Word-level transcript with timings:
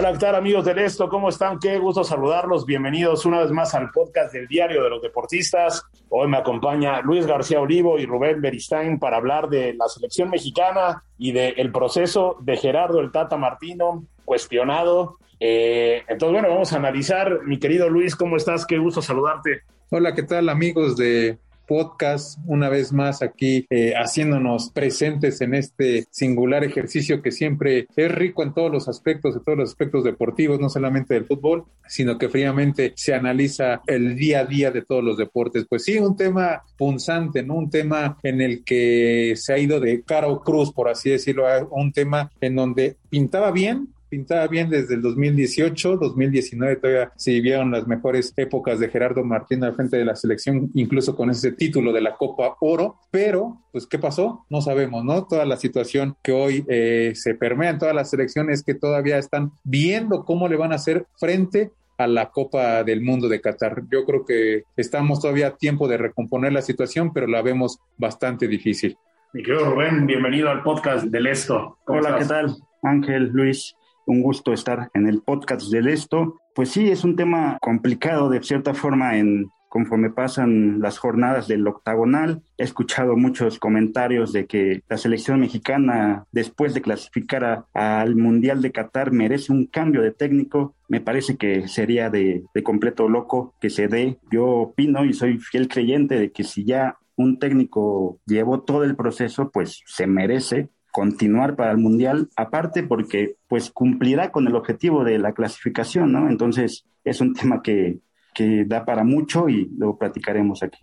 Hola, 0.00 0.12
¿qué 0.12 0.18
tal 0.18 0.36
amigos 0.36 0.64
del 0.64 0.78
Esto? 0.78 1.08
¿Cómo 1.08 1.28
están? 1.28 1.58
Qué 1.58 1.76
gusto 1.76 2.04
saludarlos. 2.04 2.64
Bienvenidos 2.64 3.26
una 3.26 3.40
vez 3.40 3.50
más 3.50 3.74
al 3.74 3.90
podcast 3.90 4.32
del 4.32 4.46
Diario 4.46 4.84
de 4.84 4.90
los 4.90 5.02
Deportistas. 5.02 5.82
Hoy 6.08 6.28
me 6.28 6.36
acompaña 6.36 7.00
Luis 7.00 7.26
García 7.26 7.60
Olivo 7.60 7.98
y 7.98 8.06
Rubén 8.06 8.40
Beristain 8.40 9.00
para 9.00 9.16
hablar 9.16 9.48
de 9.48 9.74
la 9.74 9.88
selección 9.88 10.30
mexicana 10.30 11.02
y 11.18 11.32
del 11.32 11.72
proceso 11.72 12.36
de 12.42 12.56
Gerardo 12.56 13.00
el 13.00 13.10
Tata 13.10 13.36
Martino, 13.36 14.04
cuestionado. 14.24 15.16
Eh, 15.40 16.04
entonces, 16.06 16.32
bueno, 16.32 16.48
vamos 16.48 16.72
a 16.72 16.76
analizar. 16.76 17.40
Mi 17.42 17.58
querido 17.58 17.88
Luis, 17.88 18.14
¿cómo 18.14 18.36
estás? 18.36 18.66
Qué 18.66 18.78
gusto 18.78 19.02
saludarte. 19.02 19.62
Hola, 19.90 20.14
¿qué 20.14 20.22
tal 20.22 20.48
amigos 20.48 20.96
de 20.96 21.38
podcast, 21.68 22.38
una 22.46 22.68
vez 22.68 22.92
más 22.92 23.22
aquí 23.22 23.66
eh, 23.70 23.92
haciéndonos 23.94 24.70
presentes 24.70 25.40
en 25.42 25.54
este 25.54 26.06
singular 26.10 26.64
ejercicio 26.64 27.22
que 27.22 27.30
siempre 27.30 27.86
es 27.94 28.10
rico 28.10 28.42
en 28.42 28.54
todos 28.54 28.72
los 28.72 28.88
aspectos, 28.88 29.36
en 29.36 29.44
todos 29.44 29.58
los 29.58 29.70
aspectos 29.70 30.02
deportivos, 30.02 30.58
no 30.58 30.70
solamente 30.70 31.14
del 31.14 31.26
fútbol, 31.26 31.66
sino 31.86 32.18
que 32.18 32.28
fríamente 32.28 32.92
se 32.96 33.14
analiza 33.14 33.82
el 33.86 34.16
día 34.16 34.40
a 34.40 34.44
día 34.46 34.70
de 34.70 34.82
todos 34.82 35.04
los 35.04 35.18
deportes. 35.18 35.66
Pues 35.68 35.84
sí, 35.84 35.98
un 35.98 36.16
tema 36.16 36.62
punzante, 36.76 37.42
¿no? 37.42 37.54
Un 37.54 37.70
tema 37.70 38.18
en 38.22 38.40
el 38.40 38.64
que 38.64 39.34
se 39.36 39.52
ha 39.52 39.58
ido 39.58 39.78
de 39.78 40.02
cara 40.02 40.28
o 40.28 40.40
cruz, 40.40 40.72
por 40.72 40.88
así 40.88 41.10
decirlo, 41.10 41.44
un 41.70 41.92
tema 41.92 42.30
en 42.40 42.56
donde 42.56 42.96
pintaba 43.10 43.50
bien, 43.50 43.88
pintaba 44.08 44.46
bien 44.46 44.70
desde 44.70 44.94
el 44.94 45.02
2018, 45.02 45.96
2019 45.96 46.76
todavía 46.76 47.12
se 47.16 47.32
vivieron 47.32 47.70
las 47.70 47.86
mejores 47.86 48.32
épocas 48.36 48.78
de 48.78 48.88
Gerardo 48.88 49.24
Martín 49.24 49.62
al 49.64 49.74
frente 49.74 49.96
de 49.96 50.04
la 50.04 50.16
selección, 50.16 50.70
incluso 50.74 51.14
con 51.14 51.30
ese 51.30 51.52
título 51.52 51.92
de 51.92 52.00
la 52.00 52.16
Copa 52.16 52.56
Oro, 52.60 52.96
pero 53.10 53.60
pues 53.72 53.86
¿qué 53.86 53.98
pasó? 53.98 54.44
No 54.50 54.60
sabemos, 54.60 55.04
¿no? 55.04 55.26
Toda 55.26 55.44
la 55.44 55.56
situación 55.56 56.16
que 56.22 56.32
hoy 56.32 56.64
eh, 56.68 57.12
se 57.14 57.34
permea 57.34 57.70
en 57.70 57.78
todas 57.78 57.94
las 57.94 58.10
selecciones 58.10 58.62
que 58.62 58.74
todavía 58.74 59.18
están 59.18 59.52
viendo 59.64 60.24
cómo 60.24 60.48
le 60.48 60.56
van 60.56 60.72
a 60.72 60.76
hacer 60.76 61.06
frente 61.18 61.70
a 61.98 62.06
la 62.06 62.30
Copa 62.30 62.84
del 62.84 63.02
Mundo 63.02 63.28
de 63.28 63.40
Qatar. 63.40 63.82
Yo 63.90 64.04
creo 64.04 64.24
que 64.24 64.62
estamos 64.76 65.20
todavía 65.20 65.48
a 65.48 65.56
tiempo 65.56 65.88
de 65.88 65.98
recomponer 65.98 66.52
la 66.52 66.62
situación, 66.62 67.12
pero 67.12 67.26
la 67.26 67.42
vemos 67.42 67.78
bastante 67.96 68.46
difícil. 68.46 68.96
Mi 69.32 69.42
querido 69.42 69.72
Rubén, 69.72 70.06
bienvenido 70.06 70.48
al 70.48 70.62
podcast 70.62 71.06
del 71.06 71.26
Esto. 71.26 71.76
Hola, 71.86 72.16
¿qué 72.18 72.24
tal? 72.24 72.56
Ángel, 72.82 73.30
Luis, 73.32 73.74
un 74.08 74.22
gusto 74.22 74.52
estar 74.52 74.90
en 74.94 75.06
el 75.06 75.20
podcast 75.22 75.70
del 75.70 75.86
Esto. 75.86 76.40
Pues 76.54 76.70
sí, 76.70 76.90
es 76.90 77.04
un 77.04 77.14
tema 77.14 77.58
complicado 77.60 78.28
de 78.28 78.42
cierta 78.42 78.74
forma 78.74 79.18
en 79.18 79.46
conforme 79.68 80.08
pasan 80.08 80.80
las 80.80 80.96
jornadas 80.96 81.46
del 81.46 81.66
octagonal. 81.66 82.42
He 82.56 82.64
escuchado 82.64 83.16
muchos 83.16 83.58
comentarios 83.58 84.32
de 84.32 84.46
que 84.46 84.82
la 84.88 84.96
selección 84.96 85.40
mexicana, 85.40 86.24
después 86.32 86.72
de 86.72 86.80
clasificar 86.80 87.66
al 87.74 88.16
Mundial 88.16 88.62
de 88.62 88.72
Qatar, 88.72 89.12
merece 89.12 89.52
un 89.52 89.66
cambio 89.66 90.00
de 90.00 90.10
técnico. 90.10 90.74
Me 90.88 91.02
parece 91.02 91.36
que 91.36 91.68
sería 91.68 92.08
de, 92.08 92.44
de 92.54 92.62
completo 92.62 93.10
loco 93.10 93.54
que 93.60 93.68
se 93.68 93.88
dé. 93.88 94.18
Yo 94.30 94.46
opino 94.46 95.04
y 95.04 95.12
soy 95.12 95.38
fiel 95.38 95.68
creyente 95.68 96.18
de 96.18 96.32
que 96.32 96.44
si 96.44 96.64
ya 96.64 96.96
un 97.14 97.38
técnico 97.38 98.20
llevó 98.26 98.62
todo 98.62 98.84
el 98.84 98.96
proceso, 98.96 99.50
pues 99.50 99.82
se 99.84 100.06
merece 100.06 100.70
continuar 100.90 101.56
para 101.56 101.70
el 101.70 101.78
mundial, 101.78 102.28
aparte 102.36 102.82
porque 102.82 103.36
pues 103.46 103.70
cumplirá 103.70 104.30
con 104.30 104.46
el 104.46 104.56
objetivo 104.56 105.04
de 105.04 105.18
la 105.18 105.32
clasificación, 105.32 106.12
¿no? 106.12 106.28
Entonces 106.28 106.84
es 107.04 107.20
un 107.20 107.34
tema 107.34 107.62
que, 107.62 107.98
que 108.34 108.64
da 108.66 108.84
para 108.84 109.04
mucho 109.04 109.48
y 109.48 109.70
lo 109.76 109.96
platicaremos 109.96 110.62
aquí. 110.62 110.78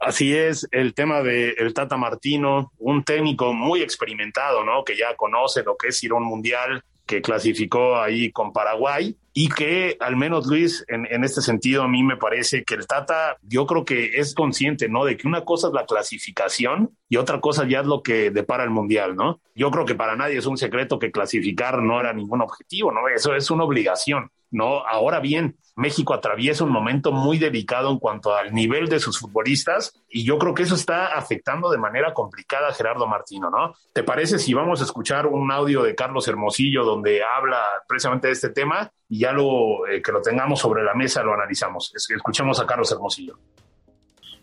Así 0.00 0.32
es, 0.32 0.66
el 0.70 0.94
tema 0.94 1.22
de 1.22 1.50
el 1.58 1.74
Tata 1.74 1.96
Martino, 1.96 2.72
un 2.78 3.02
técnico 3.02 3.52
muy 3.52 3.82
experimentado, 3.82 4.64
¿no? 4.64 4.84
Que 4.84 4.96
ya 4.96 5.16
conoce 5.16 5.64
lo 5.64 5.76
que 5.76 5.88
es 5.88 6.02
ir 6.04 6.12
a 6.12 6.16
un 6.16 6.24
mundial, 6.24 6.84
que 7.08 7.22
clasificó 7.22 7.96
ahí 7.96 8.30
con 8.30 8.52
Paraguay 8.52 9.16
y 9.32 9.48
que 9.48 9.96
al 9.98 10.16
menos 10.16 10.46
Luis, 10.46 10.84
en, 10.88 11.06
en, 11.10 11.24
este 11.24 11.40
sentido, 11.40 11.82
a 11.82 11.88
mí 11.88 12.02
me 12.02 12.18
parece 12.18 12.64
que 12.64 12.74
el 12.74 12.86
Tata, 12.86 13.38
yo 13.42 13.66
creo 13.66 13.84
que 13.84 14.18
es 14.20 14.34
consciente, 14.34 14.88
¿no? 14.88 15.04
De 15.04 15.16
que 15.16 15.26
una 15.26 15.44
cosa 15.44 15.68
es 15.68 15.72
la 15.72 15.86
clasificación 15.86 16.90
y 17.08 17.16
otra 17.16 17.40
cosa 17.40 17.66
ya 17.66 17.80
es 17.80 17.86
lo 17.86 18.02
que 18.02 18.30
depara 18.30 18.62
el 18.62 18.70
Mundial, 18.70 19.16
¿no? 19.16 19.40
Yo 19.54 19.70
creo 19.70 19.86
que 19.86 19.94
para 19.94 20.16
nadie 20.16 20.36
es 20.36 20.46
un 20.46 20.58
secreto 20.58 20.98
que 20.98 21.10
clasificar 21.10 21.82
no 21.82 21.98
era 21.98 22.12
ningún 22.12 22.42
objetivo, 22.42 22.92
¿no? 22.92 23.08
Eso 23.08 23.34
es 23.34 23.50
una 23.50 23.64
obligación, 23.64 24.30
¿no? 24.50 24.86
Ahora 24.86 25.20
bien, 25.20 25.56
México 25.76 26.12
atraviesa 26.12 26.64
un 26.64 26.70
momento 26.70 27.12
muy 27.12 27.38
delicado 27.38 27.90
en 27.90 27.98
cuanto 27.98 28.34
al 28.34 28.52
nivel 28.52 28.88
de 28.88 28.98
sus 28.98 29.20
futbolistas 29.20 29.94
y 30.08 30.24
yo 30.24 30.36
creo 30.38 30.52
que 30.52 30.64
eso 30.64 30.74
está 30.74 31.16
afectando 31.16 31.70
de 31.70 31.78
manera 31.78 32.12
complicada 32.12 32.68
a 32.68 32.74
Gerardo 32.74 33.06
Martino, 33.06 33.48
¿no? 33.48 33.74
¿Te 33.92 34.02
parece 34.02 34.40
si 34.40 34.54
vamos 34.54 34.80
a 34.80 34.84
escuchar 34.84 35.26
un 35.26 35.52
audio 35.52 35.82
de 35.82 35.94
Carlos 35.94 36.26
Hermosillo 36.26 36.84
donde 36.84 37.22
habla 37.22 37.62
precisamente 37.86 38.26
de 38.26 38.32
este 38.32 38.48
tema 38.50 38.90
y 39.08 39.20
ya 39.20 39.32
lo 39.32 39.86
eh, 39.86 40.02
que 40.02 40.10
lo 40.10 40.20
tengamos 40.20 40.58
sobre 40.58 40.82
la 40.82 40.94
mesa 40.94 41.22
lo 41.22 41.32
analizamos? 41.32 41.92
Escuchemos 41.94 42.58
a 42.58 42.66
Carlos 42.66 42.90
Hermosillo. 42.90 43.38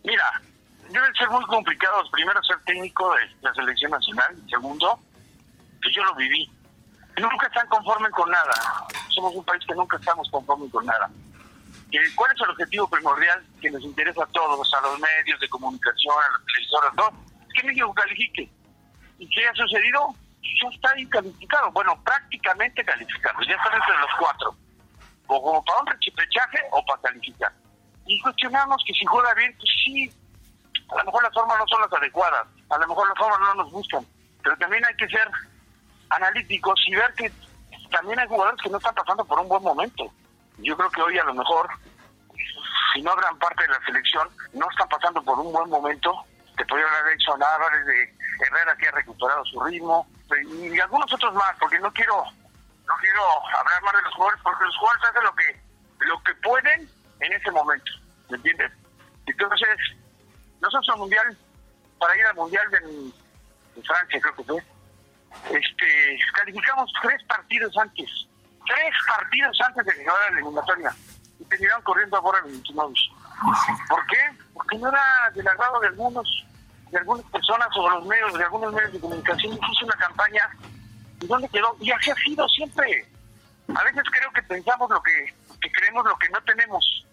Mira, 0.06 0.42
debe 0.90 1.08
ser 1.18 1.30
muy 1.30 1.44
complicado 1.46 2.02
primero 2.12 2.42
ser 2.44 2.58
técnico 2.66 3.14
de 3.14 3.22
la 3.42 3.54
selección 3.54 3.92
nacional, 3.92 4.36
segundo, 4.50 5.00
que 5.82 5.92
yo 5.92 6.04
lo 6.06 6.16
viví. 6.16 6.50
Nunca 7.18 7.48
están 7.48 7.68
conformes 7.68 8.12
con 8.12 8.30
nada. 8.30 8.54
Somos 9.10 9.34
un 9.36 9.44
país 9.46 9.64
que 9.66 9.76
nunca 9.76 9.98
estamos 9.98 10.30
conformes 10.30 10.72
con 10.72 10.86
nada. 10.86 11.10
¿Cuál 12.16 12.32
es 12.36 12.42
el 12.42 12.50
objetivo 12.50 12.90
primordial 12.90 13.46
que 13.62 13.72
nos 13.72 13.82
interesa 13.84 14.24
a 14.24 14.28
todos, 14.28 14.74
a 14.74 14.82
los 14.82 15.00
medios 15.00 15.40
de 15.40 15.48
comunicación, 15.48 16.16
a 16.18 16.32
las 16.32 16.46
televisoras, 16.46 16.94
no? 16.96 17.08
Es 17.48 17.54
que 17.54 17.68
México 17.68 17.94
califique. 17.94 18.50
¿Y 19.18 19.30
qué 19.30 19.48
ha 19.48 19.54
sucedido? 19.54 20.14
Ya 20.42 20.70
está 20.70 20.92
ahí 20.92 21.06
calificado. 21.08 21.72
Bueno, 21.72 21.98
prácticamente 22.04 22.84
calificado. 22.84 23.40
Ya 23.48 23.56
están 23.56 23.74
entre 23.74 23.98
los 23.98 24.10
cuatro. 24.20 24.56
O 25.28 25.42
como 25.42 25.64
para 25.64 25.80
un 25.80 25.88
rechipechaje 25.88 26.60
o 26.72 26.86
para 26.86 27.02
calificar. 27.02 27.54
Y 28.08 28.22
cuestionamos 28.22 28.84
que 28.86 28.94
si 28.94 29.06
juega 29.06 29.34
bien, 29.34 29.56
pues 29.58 29.70
sí, 29.84 30.12
a 30.90 30.98
lo 30.98 31.06
mejor 31.06 31.24
las 31.24 31.34
formas 31.34 31.58
no 31.58 31.68
son 31.68 31.82
las 31.82 31.94
adecuadas, 31.94 32.48
a 32.70 32.78
lo 32.78 32.88
mejor 32.88 33.08
las 33.08 33.18
formas 33.18 33.40
no 33.40 33.64
nos 33.64 33.72
gustan, 33.72 34.06
pero 34.44 34.56
también 34.58 34.86
hay 34.86 34.96
que 34.96 35.08
ser 35.08 35.28
analíticos 36.10 36.80
y 36.88 36.96
ver 36.96 37.14
que 37.14 37.32
también 37.92 38.20
hay 38.20 38.28
jugadores 38.28 38.62
que 38.62 38.70
no 38.70 38.78
están 38.78 38.96
pasando 38.96 39.26
por 39.26 39.40
un 39.40 39.48
buen 39.48 39.64
momento. 39.64 40.12
Yo 40.58 40.78
creo 40.78 40.90
que 40.90 41.02
hoy 41.02 41.18
a 41.18 41.24
lo 41.24 41.34
mejor, 41.34 41.70
si 42.94 43.02
no 43.02 43.16
gran 43.16 43.38
parte 43.40 43.64
de 43.64 43.70
la 43.70 43.86
selección, 43.86 44.30
no 44.54 44.70
están 44.70 44.88
pasando 44.90 45.22
por 45.24 45.40
un 45.40 45.52
buen 45.52 45.70
momento. 45.70 46.24
Te 46.58 46.66
podría 46.66 46.86
hablar 46.88 47.06
de 47.06 47.14
Edson 47.14 47.44
Álvarez, 47.44 47.86
de 47.86 48.14
Herrera 48.46 48.76
que 48.78 48.88
ha 48.88 48.92
recuperado 48.92 49.44
su 49.46 49.62
ritmo, 49.64 50.08
y 50.60 50.80
algunos 50.80 51.12
otros 51.14 51.34
más, 51.34 51.56
porque 51.60 51.80
no 51.80 51.92
quiero 51.92 52.24
no 52.88 52.94
quiero 53.02 53.22
hablar 53.58 53.82
más 53.84 53.94
de 53.94 54.02
los 54.04 54.14
jugadores, 54.14 54.42
porque 54.44 54.64
los 54.66 54.78
jugadores 54.78 55.04
hacen 55.10 55.24
lo 55.24 55.36
que, 55.36 55.62
lo 56.00 56.24
que 56.24 56.36
pueden 56.36 56.90
en 57.20 57.34
ese 57.34 57.52
momento, 57.52 57.92
¿me 58.30 58.38
entiendes? 58.38 58.72
Entonces, 59.26 59.78
nosotros 60.62 60.90
al 60.90 61.00
mundial, 61.00 61.38
para 62.00 62.18
ir 62.18 62.26
al 62.26 62.36
mundial 62.36 62.70
de, 62.72 63.82
Francia, 63.84 64.22
creo 64.22 64.36
que 64.36 64.44
fue, 64.44 64.64
este, 65.52 66.20
calificamos 66.34 66.92
tres 67.02 67.24
partidos 67.24 67.78
antes, 67.78 68.10
tres 68.66 68.94
partidos 69.08 69.58
antes 69.68 69.86
de 69.86 69.94
llegar 69.94 70.16
a 70.16 70.32
la 70.32 70.38
eliminatoria, 70.38 70.92
y 71.40 71.46
terminaron 71.46 71.84
corriendo 71.84 72.18
ahora 72.18 72.42
los 72.42 72.52
29. 72.52 72.94
¿Por 73.90 74.08
qué? 74.08 74.18
Porque 74.54 74.78
no 74.78 74.90
era 74.90 75.32
del 75.34 75.48
agrado 75.48 75.80
de 75.80 75.88
algunos, 75.88 76.46
de 76.92 76.98
algunas 76.98 77.26
personas 77.32 77.68
o 77.78 77.90
los 77.90 78.06
medios, 78.06 78.34
de 78.34 78.44
algunos 78.44 78.74
medios 78.74 78.94
de 78.94 79.00
comunicación, 79.00 79.54
hizo 79.54 79.86
una 79.86 79.96
campaña 79.96 80.50
¿Y 81.22 81.28
dónde 81.28 81.50
quedó? 81.50 81.76
Y 81.80 81.92
así 81.92 82.12
ha 82.12 82.16
sido 82.16 82.48
siempre. 82.50 83.06
A 83.76 83.84
veces 83.84 84.04
creo 84.12 84.32
que 84.32 84.44
pensamos 84.44 84.90
lo 84.90 85.02
que, 85.02 85.34
que 85.62 85.72
creemos 85.72 86.06
lo 86.06 86.16
que 86.18 86.30
no 86.30 86.42
tenemos. 86.44 87.06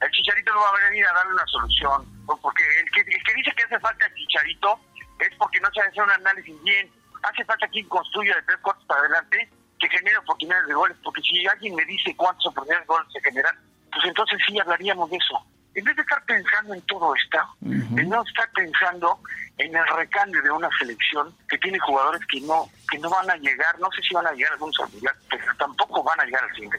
El 0.00 0.10
chicharito 0.10 0.52
no 0.54 0.60
va 0.60 0.68
a 0.70 0.88
venir 0.88 1.06
a 1.06 1.12
darle 1.12 1.34
una 1.34 1.46
solución. 1.46 2.26
Porque 2.40 2.62
el 2.80 2.90
que, 2.90 3.00
el 3.00 3.22
que 3.22 3.34
dice 3.34 3.52
que 3.56 3.64
hace 3.64 3.80
falta 3.80 4.06
el 4.06 4.14
chicharito 4.14 4.78
es 5.18 5.36
porque 5.36 5.60
no 5.60 5.68
sabe 5.74 5.88
hacer 5.88 6.02
un 6.02 6.10
análisis 6.10 6.62
bien. 6.62 6.90
Hace 7.22 7.44
falta 7.44 7.68
quien 7.68 7.88
construya 7.88 8.34
de 8.36 8.42
tres 8.42 8.58
cuartos 8.58 8.84
para 8.86 9.00
adelante 9.00 9.48
que 9.78 9.88
genere 9.88 10.18
oportunidades 10.18 10.66
de 10.66 10.74
goles. 10.74 10.96
Porque 11.02 11.22
si 11.22 11.46
alguien 11.46 11.74
me 11.74 11.84
dice 11.84 12.14
cuántas 12.16 12.46
oportunidades 12.46 12.86
de 12.86 12.94
goles 12.94 13.08
se 13.12 13.20
generan, 13.20 13.56
pues 13.90 14.04
entonces 14.06 14.38
sí 14.46 14.58
hablaríamos 14.58 15.10
de 15.10 15.16
eso. 15.16 15.44
En 15.74 15.84
vez 15.84 15.96
de 15.96 16.02
estar 16.02 16.22
pensando 16.24 16.74
en 16.74 16.82
todo 16.82 17.14
esto, 17.14 17.38
en 17.62 18.08
no 18.08 18.22
estar 18.22 18.50
pensando 18.52 19.18
en 19.56 19.74
el 19.74 19.86
recambio 19.86 20.42
de 20.42 20.50
una 20.50 20.68
selección 20.78 21.34
que 21.48 21.56
tiene 21.58 21.78
jugadores 21.78 22.20
que 22.26 22.40
no 22.42 22.68
que 22.90 22.98
no 22.98 23.08
van 23.08 23.30
a 23.30 23.36
llegar, 23.36 23.78
no 23.80 23.90
sé 23.92 24.02
si 24.02 24.14
van 24.14 24.26
a 24.26 24.32
llegar 24.32 24.50
a 24.50 24.54
algunos 24.54 24.78
al 24.80 24.90
mundial, 24.90 25.14
pero 25.30 25.44
tampoco 25.58 26.02
van 26.02 26.20
a 26.20 26.24
llegar 26.24 26.44
al 26.44 26.52
siguiente. 26.52 26.78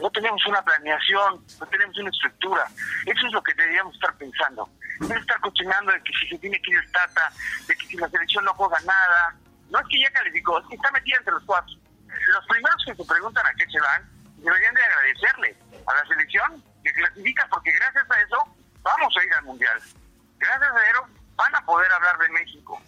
No 0.00 0.10
tenemos 0.10 0.44
una 0.46 0.62
planeación, 0.62 1.44
no 1.60 1.66
tenemos 1.66 1.98
una 1.98 2.10
estructura. 2.10 2.66
Eso 3.06 3.26
es 3.26 3.32
lo 3.32 3.42
que 3.42 3.54
deberíamos 3.54 3.94
estar 3.94 4.14
pensando. 4.16 4.68
No 5.00 5.14
estar 5.14 5.40
cuestionando 5.40 5.92
de 5.92 6.02
que 6.02 6.12
si 6.12 6.28
se 6.28 6.38
tiene 6.38 6.60
que 6.60 6.70
ir 6.70 6.78
el 6.78 6.92
Tata, 6.92 7.32
de 7.66 7.76
que 7.76 7.86
si 7.86 7.96
la 7.96 8.08
selección 8.08 8.44
no 8.44 8.54
juega 8.54 8.78
nada. 8.80 9.34
No 9.70 9.80
es 9.80 9.86
que 9.88 10.00
ya 10.00 10.10
calificó, 10.10 10.58
es 10.58 10.66
que 10.68 10.76
está 10.76 10.90
metida 10.90 11.16
entre 11.18 11.34
los 11.34 11.44
cuatro. 11.44 11.74
Los 12.06 12.46
primeros 12.46 12.84
que 12.84 12.94
se 12.94 13.04
preguntan 13.04 13.46
a 13.46 13.54
qué 13.54 13.66
se 13.66 13.80
van, 13.80 14.08
deberían 14.36 14.74
de 14.74 14.82
agradecerle 14.84 15.56
a 15.86 15.94
la 15.94 16.06
selección 16.06 16.62
que 16.84 16.92
clasifica, 16.92 17.46
porque 17.50 17.72
gracias 17.72 18.10
a 18.10 18.20
eso 18.20 18.36
vamos 18.82 19.16
a 19.16 19.24
ir 19.24 19.34
al 19.34 19.44
Mundial. 19.44 19.80
Gracias 20.38 20.70
a 20.70 20.90
eso 20.90 21.08
van 21.36 21.54
a 21.54 21.64
poder 21.64 21.90
hablar 21.92 22.18
de 22.18 22.28
México. 22.28 22.80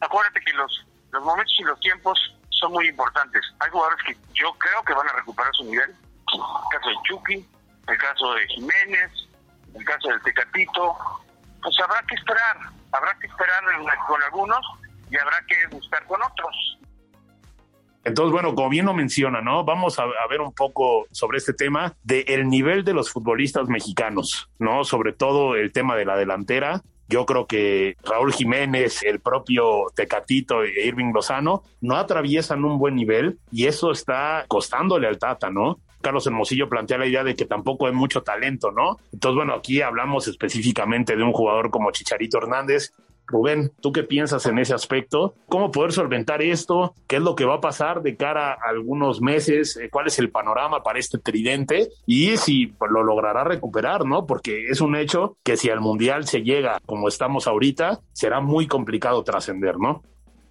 Acuérdate 0.00 0.40
que 0.40 0.52
los, 0.52 0.86
los 1.10 1.24
momentos 1.24 1.54
y 1.58 1.64
los 1.64 1.80
tiempos 1.80 2.18
son 2.62 2.72
muy 2.72 2.88
importantes. 2.88 3.42
Hay 3.58 3.70
jugadores 3.70 3.98
que 4.06 4.16
yo 4.34 4.52
creo 4.58 4.82
que 4.84 4.94
van 4.94 5.08
a 5.08 5.12
recuperar 5.12 5.52
su 5.54 5.64
nivel. 5.64 5.90
El 5.90 6.78
caso 6.78 6.88
de 6.88 6.96
Chucky, 7.04 7.48
el 7.88 7.98
caso 7.98 8.34
de 8.34 8.46
Jiménez, 8.48 9.10
el 9.74 9.84
caso 9.84 10.08
del 10.08 10.22
Tecatito. 10.22 10.96
Pues 11.60 11.76
habrá 11.80 12.02
que 12.08 12.14
esperar, 12.14 12.56
habrá 12.92 13.18
que 13.20 13.26
esperar 13.26 13.62
con 14.06 14.22
algunos 14.22 14.64
y 15.10 15.16
habrá 15.18 15.44
que 15.46 15.76
buscar 15.76 16.06
con 16.06 16.22
otros. 16.22 16.78
Entonces, 18.04 18.32
bueno, 18.32 18.54
como 18.54 18.68
bien 18.68 18.86
lo 18.86 18.94
menciona, 18.94 19.40
¿no? 19.40 19.64
Vamos 19.64 19.98
a, 19.98 20.06
ver 20.28 20.40
un 20.40 20.52
poco 20.52 21.06
sobre 21.12 21.38
este 21.38 21.52
tema 21.52 21.94
del 22.02 22.24
el 22.26 22.48
nivel 22.48 22.84
de 22.84 22.94
los 22.94 23.10
futbolistas 23.12 23.68
mexicanos, 23.68 24.50
¿no? 24.58 24.84
Sobre 24.84 25.12
todo 25.12 25.54
el 25.54 25.72
tema 25.72 25.94
de 25.94 26.04
la 26.04 26.16
delantera. 26.16 26.82
Yo 27.12 27.26
creo 27.26 27.46
que 27.46 27.94
Raúl 28.02 28.32
Jiménez, 28.32 29.02
el 29.02 29.20
propio 29.20 29.84
Tecatito 29.94 30.64
e 30.64 30.86
Irving 30.86 31.12
Lozano 31.12 31.62
no 31.82 31.96
atraviesan 31.96 32.64
un 32.64 32.78
buen 32.78 32.94
nivel 32.94 33.38
y 33.50 33.66
eso 33.66 33.92
está 33.92 34.46
costándole 34.48 35.06
al 35.06 35.18
Tata, 35.18 35.50
¿no? 35.50 35.78
Carlos 36.00 36.26
Hermosillo 36.26 36.70
plantea 36.70 36.96
la 36.96 37.06
idea 37.06 37.22
de 37.22 37.36
que 37.36 37.44
tampoco 37.44 37.86
hay 37.86 37.92
mucho 37.92 38.22
talento, 38.22 38.70
¿no? 38.70 38.96
Entonces, 39.12 39.36
bueno, 39.36 39.52
aquí 39.52 39.82
hablamos 39.82 40.26
específicamente 40.26 41.14
de 41.14 41.22
un 41.22 41.32
jugador 41.32 41.70
como 41.70 41.90
Chicharito 41.90 42.38
Hernández, 42.38 42.94
Rubén, 43.26 43.72
¿tú 43.80 43.92
qué 43.92 44.02
piensas 44.02 44.44
en 44.46 44.58
ese 44.58 44.74
aspecto? 44.74 45.34
¿Cómo 45.48 45.70
poder 45.70 45.92
solventar 45.92 46.42
esto? 46.42 46.94
¿Qué 47.06 47.16
es 47.16 47.22
lo 47.22 47.34
que 47.34 47.44
va 47.44 47.56
a 47.56 47.60
pasar 47.60 48.02
de 48.02 48.16
cara 48.16 48.52
a 48.52 48.68
algunos 48.68 49.20
meses? 49.20 49.76
Eh, 49.76 49.88
¿Cuál 49.90 50.08
es 50.08 50.18
el 50.18 50.30
panorama 50.30 50.82
para 50.82 50.98
este 50.98 51.18
tridente? 51.18 51.88
Y 52.06 52.36
si 52.36 52.74
lo 52.90 53.02
logrará 53.02 53.44
recuperar, 53.44 54.04
¿no? 54.04 54.26
Porque 54.26 54.66
es 54.68 54.80
un 54.80 54.96
hecho 54.96 55.36
que 55.42 55.56
si 55.56 55.70
al 55.70 55.80
Mundial 55.80 56.26
se 56.26 56.42
llega 56.42 56.80
como 56.86 57.08
estamos 57.08 57.46
ahorita, 57.46 58.00
será 58.12 58.40
muy 58.40 58.66
complicado 58.66 59.22
trascender, 59.24 59.78
¿no? 59.78 60.02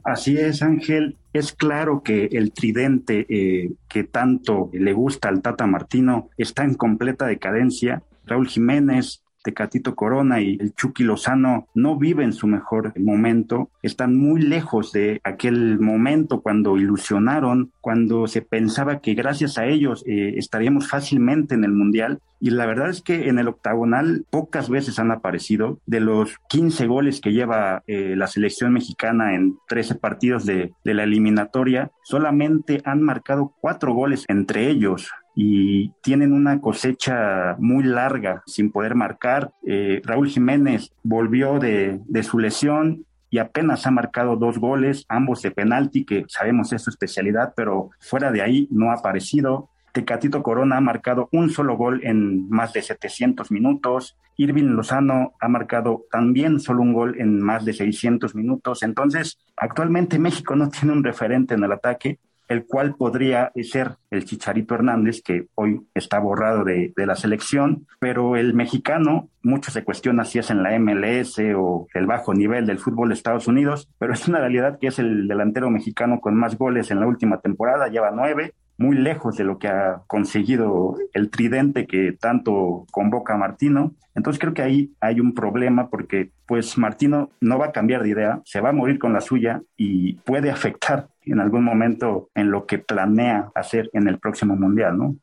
Así 0.04 0.38
es, 0.38 0.62
Ángel. 0.62 1.18
Es 1.34 1.54
claro 1.54 2.02
que 2.04 2.26
el 2.32 2.52
tridente 2.52 3.26
eh, 3.30 3.72
que 3.88 4.04
tanto 4.04 4.70
le 4.74 4.94
gusta 4.94 5.30
al 5.30 5.42
Tata 5.42 5.68
Martino 5.68 6.30
está 6.38 6.64
en 6.64 6.74
completa 6.74 7.28
decadencia. 7.28 8.02
Raúl 8.26 8.48
Jiménez, 8.48 9.24
Tecatito 9.44 9.96
Corona 9.96 10.42
y 10.42 10.58
el 10.60 10.74
Chucky 10.74 11.04
Lozano 11.04 11.68
no 11.74 11.98
viven 11.98 12.34
su 12.34 12.48
mejor 12.48 12.94
momento, 13.00 13.70
están 13.82 14.16
muy 14.16 14.42
lejos 14.42 14.92
de 14.92 15.22
aquel 15.24 15.80
momento 15.80 16.42
cuando 16.42 16.78
ilusionaron, 16.78 17.72
cuando 17.82 18.28
se 18.28 18.42
pensaba 18.42 19.00
que 19.00 19.14
gracias 19.14 19.58
a 19.58 19.66
ellos 19.66 20.04
eh, 20.08 20.34
estaríamos 20.38 20.90
fácilmente 20.90 21.56
en 21.56 21.64
el 21.64 21.72
Mundial. 21.72 22.20
Y 22.44 22.50
la 22.50 22.66
verdad 22.66 22.90
es 22.90 23.04
que 23.04 23.30
en 23.30 23.38
el 23.38 23.48
octagonal 23.48 24.26
pocas 24.32 24.68
veces 24.68 24.98
han 24.98 25.12
aparecido. 25.12 25.80
De 25.86 26.00
los 26.00 26.38
15 26.50 26.88
goles 26.88 27.22
que 27.22 27.34
lleva 27.34 27.84
eh, 27.86 28.16
la 28.18 28.26
selección 28.26 28.74
mexicana 28.74 29.36
en 29.36 29.58
13 29.68 29.96
partidos 29.96 30.46
de, 30.46 30.74
de 30.84 30.94
la 30.96 31.04
eliminatoria, 31.04 31.92
solamente 32.04 32.82
han 32.84 33.04
marcado 33.04 33.54
cuatro 33.62 33.94
goles 33.94 34.26
entre 34.28 34.70
ellos 34.70 35.12
y 35.36 35.90
tienen 36.02 36.34
una 36.34 36.60
cosecha 36.60 37.56
muy 37.60 37.84
larga 37.84 38.44
sin 38.46 38.72
poder 38.72 38.96
marcar. 38.96 39.52
Eh, 39.66 40.02
Raúl 40.04 40.30
Jiménez 40.30 40.92
volvió 41.04 41.60
de, 41.60 42.00
de, 42.06 42.24
su 42.24 42.40
lesión 42.40 43.06
y 43.30 43.38
apenas 43.38 43.88
ha 43.88 43.92
marcado 43.92 44.36
dos 44.36 44.58
goles, 44.58 45.06
ambos 45.08 45.42
de 45.42 45.52
penalti, 45.52 46.04
que 46.04 46.26
sabemos 46.28 46.74
es 46.74 46.82
su 46.84 46.90
especialidad, 46.90 47.54
pero 47.56 47.92
fuera 48.00 48.32
de 48.32 48.42
ahí 48.42 48.68
no 48.72 48.92
ha 48.92 48.96
aparecido. 48.96 49.70
Tecatito 49.94 50.42
Corona 50.42 50.78
ha 50.78 50.82
marcado 50.82 51.30
un 51.32 51.50
solo 51.50 51.76
gol 51.76 52.02
en 52.04 52.50
más 52.50 52.74
de 52.74 52.82
700 52.82 53.52
minutos. 53.52 54.18
Irving 54.38 54.76
Lozano 54.76 55.34
ha 55.40 55.48
marcado 55.50 56.06
también 56.10 56.60
solo 56.60 56.82
un 56.82 56.94
gol 56.94 57.16
en 57.20 57.42
más 57.42 57.66
de 57.66 57.74
600 57.74 58.34
minutos. 58.36 58.84
Entonces, 58.84 59.38
actualmente 59.58 60.20
México 60.20 60.56
no 60.56 60.70
tiene 60.70 60.94
un 60.94 61.04
referente 61.04 61.54
en 61.54 61.64
el 61.64 61.72
ataque 61.72 62.20
el 62.52 62.66
cual 62.66 62.96
podría 62.96 63.52
ser 63.64 63.96
el 64.10 64.26
Chicharito 64.26 64.76
Hernández, 64.76 65.22
que 65.24 65.48
hoy 65.56 65.82
está 65.94 66.20
borrado 66.20 66.64
de, 66.64 66.94
de, 66.96 67.06
la 67.06 67.16
selección, 67.16 67.88
pero 68.00 68.36
el 68.36 68.54
mexicano, 68.54 69.30
mucho 69.42 69.72
se 69.72 69.84
cuestiona 69.84 70.26
si 70.26 70.40
es 70.40 70.50
en 70.50 70.64
la 70.64 70.78
MLS 70.78 71.40
o 71.56 71.88
el 71.94 72.06
bajo 72.06 72.34
nivel 72.34 72.66
del 72.66 72.80
fútbol 72.80 73.10
de 73.10 73.16
Estados 73.16 73.48
Unidos, 73.48 73.90
pero 73.98 74.14
es 74.14 74.28
una 74.28 74.40
realidad 74.40 74.78
que 74.80 74.88
es 74.88 75.00
el 75.00 75.28
delantero 75.28 75.70
mexicano 75.70 76.20
con 76.20 76.36
más 76.36 76.58
goles 76.58 76.92
en 76.92 77.00
la 77.00 77.08
última 77.08 77.40
temporada, 77.40 77.88
lleva 77.88 78.12
nueve, 78.12 78.54
muy 78.82 78.98
lejos 78.98 79.38
de 79.38 79.44
lo 79.44 79.60
que 79.60 79.68
ha 79.68 80.02
conseguido 80.08 80.96
el 81.14 81.30
tridente 81.30 81.86
que 81.86 82.14
tanto 82.14 82.86
convoca 82.92 83.38
Martino. 83.38 83.94
Entonces 84.16 84.40
creo 84.40 84.54
que 84.54 84.64
ahí 84.64 84.92
hay 85.00 85.20
un 85.20 85.34
problema 85.34 85.90
porque 85.90 86.32
pues 86.48 86.78
Martino 86.78 87.30
no 87.40 87.60
va 87.60 87.68
a 87.68 87.72
cambiar 87.72 88.02
de 88.04 88.10
idea, 88.10 88.42
se 88.44 88.60
va 88.60 88.70
a 88.70 88.74
morir 88.74 88.98
con 88.98 89.14
la 89.14 89.22
suya 89.22 89.62
y 89.78 90.14
puede 90.14 90.50
afectar 90.50 91.08
en 91.22 91.40
algún 91.40 91.64
momento 91.64 92.30
en 92.34 92.50
lo 92.50 92.66
que 92.66 92.80
planea 92.80 93.52
hacer 93.54 93.90
en 93.94 94.08
el 94.08 94.18
próximo 94.18 94.56
mundial, 94.56 94.98
¿no? 94.98 95.16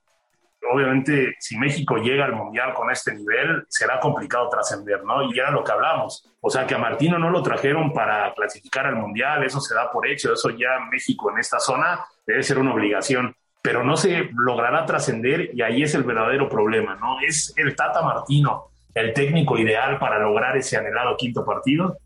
Obviamente, 0.70 1.34
si 1.38 1.56
México 1.56 1.96
llega 1.96 2.26
al 2.26 2.34
mundial 2.34 2.74
con 2.74 2.90
este 2.90 3.14
nivel, 3.14 3.64
será 3.68 3.98
complicado 4.00 4.48
trascender, 4.48 5.02
¿no? 5.04 5.22
Y 5.22 5.38
era 5.38 5.50
lo 5.50 5.64
que 5.64 5.72
hablamos. 5.72 6.30
O 6.40 6.50
sea, 6.50 6.66
que 6.66 6.74
a 6.74 6.78
Martino 6.78 7.18
no 7.18 7.30
lo 7.30 7.42
trajeron 7.42 7.92
para 7.92 8.32
clasificar 8.34 8.86
al 8.86 8.96
mundial, 8.96 9.44
eso 9.44 9.60
se 9.60 9.74
da 9.74 9.90
por 9.90 10.06
hecho, 10.06 10.32
eso 10.32 10.50
ya 10.50 10.78
México 10.90 11.30
en 11.30 11.38
esta 11.38 11.58
zona 11.58 12.04
debe 12.26 12.42
ser 12.42 12.58
una 12.58 12.74
obligación 12.74 13.34
pero 13.68 13.84
no 13.84 13.98
se 13.98 14.30
logrará 14.34 14.86
trascender 14.86 15.50
y 15.52 15.60
ahí 15.60 15.82
es 15.82 15.94
el 15.94 16.02
verdadero 16.02 16.48
problema, 16.48 16.94
¿no? 16.94 17.20
¿Es 17.20 17.52
el 17.54 17.76
Tata 17.76 18.00
Martino 18.00 18.68
el 18.94 19.12
técnico 19.12 19.58
ideal 19.58 19.98
para 19.98 20.18
lograr 20.18 20.56
ese 20.56 20.78
anhelado 20.78 21.14
quinto 21.18 21.44
partido? 21.44 21.98